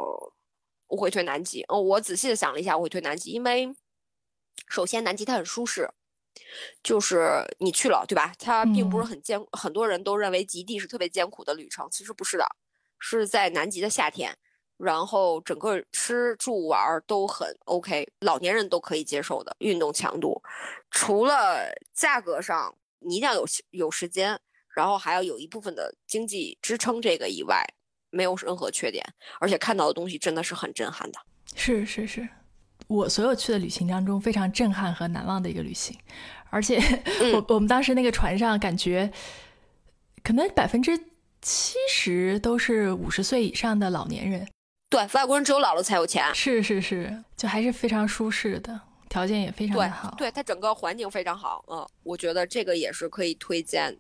[0.89, 1.63] 我会推南极。
[1.69, 3.73] 哦，我仔细的想了一下，我会推南极，因为
[4.69, 5.89] 首先南极它很舒适，
[6.83, 8.35] 就是你去了，对吧？
[8.39, 12.45] 它并不是很艰，很多人都认为极地是特别艰苦的旅程，其实不是的，
[12.99, 14.37] 是在南极的夏天。
[14.83, 20.43] 然后整个吃住玩都很 OK，老年人都可以接受的运动强度，
[20.91, 24.41] 除了价格上你一定要有有时间，
[24.75, 27.63] 然后还要有一部分的经济支撑这个以外，
[28.09, 29.05] 没有任何缺点，
[29.39, 31.19] 而且看到的东西真的是很震撼的。
[31.55, 32.27] 是是是，
[32.87, 35.95] 我所有去的旅行当中非常震撼和难忘的一个旅行，
[36.49, 36.81] 而且
[37.35, 39.13] 我我们当时那个船上感觉，
[40.23, 40.99] 可能百分之
[41.43, 44.49] 七十都是五十岁以上的老年人。
[44.91, 46.35] 对，外国人只有老了才有钱。
[46.35, 48.79] 是是是，就还是非常舒适的，
[49.09, 50.15] 条件也非常的好。
[50.19, 51.65] 对，它整个环境非常好。
[51.69, 53.97] 嗯，我觉得这个也是可以推荐，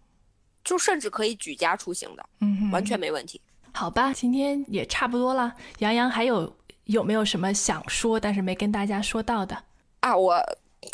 [0.64, 3.40] 就甚至可以举家出行的，嗯，完全没问题。
[3.72, 5.54] 好吧，今天也差不多了。
[5.78, 9.56] 杨洋还有有没有什么想说但是没跟大家说到的
[10.00, 10.16] 啊？
[10.16, 10.42] 我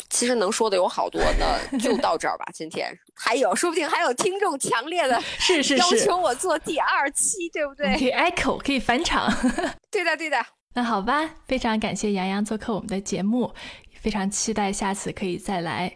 [0.09, 2.45] 其实能说的有好多，那 就到这儿吧。
[2.53, 7.97] 今天还有，说不定还有听众强烈的 是是要求我做第二期，对不对？
[7.97, 9.31] 可以 echo，可以返场。
[9.89, 10.37] 对的对的。
[10.73, 13.53] 那好吧，非常感谢杨洋做客我们的节目，
[13.99, 15.95] 非常期待下次可以再来。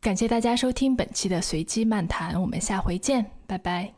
[0.00, 3.92] 感谢大家收听本期的随机漫谈，我们下回见，拜拜。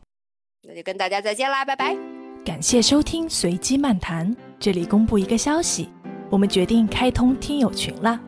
[0.67, 1.95] 那就跟大家再见啦，拜拜。
[2.43, 5.89] 感谢收听随机漫谈，这里公布一个消息，
[6.29, 8.19] 我们决定开通听友群了。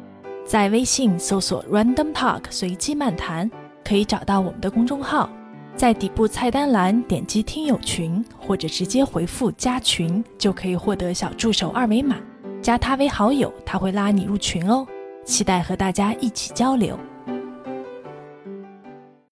[0.48, 3.52] 在微信搜索 Random Talk 随机漫谈，
[3.84, 5.30] 可以找到我们的公众号，
[5.76, 12.16] 在底部菜单栏点击听友群，或者直接回复加群，就可以获得小助手二维码，
[12.62, 14.88] 加他为好友，他会拉你入群哦。
[15.26, 16.98] 期待和大家一起交流。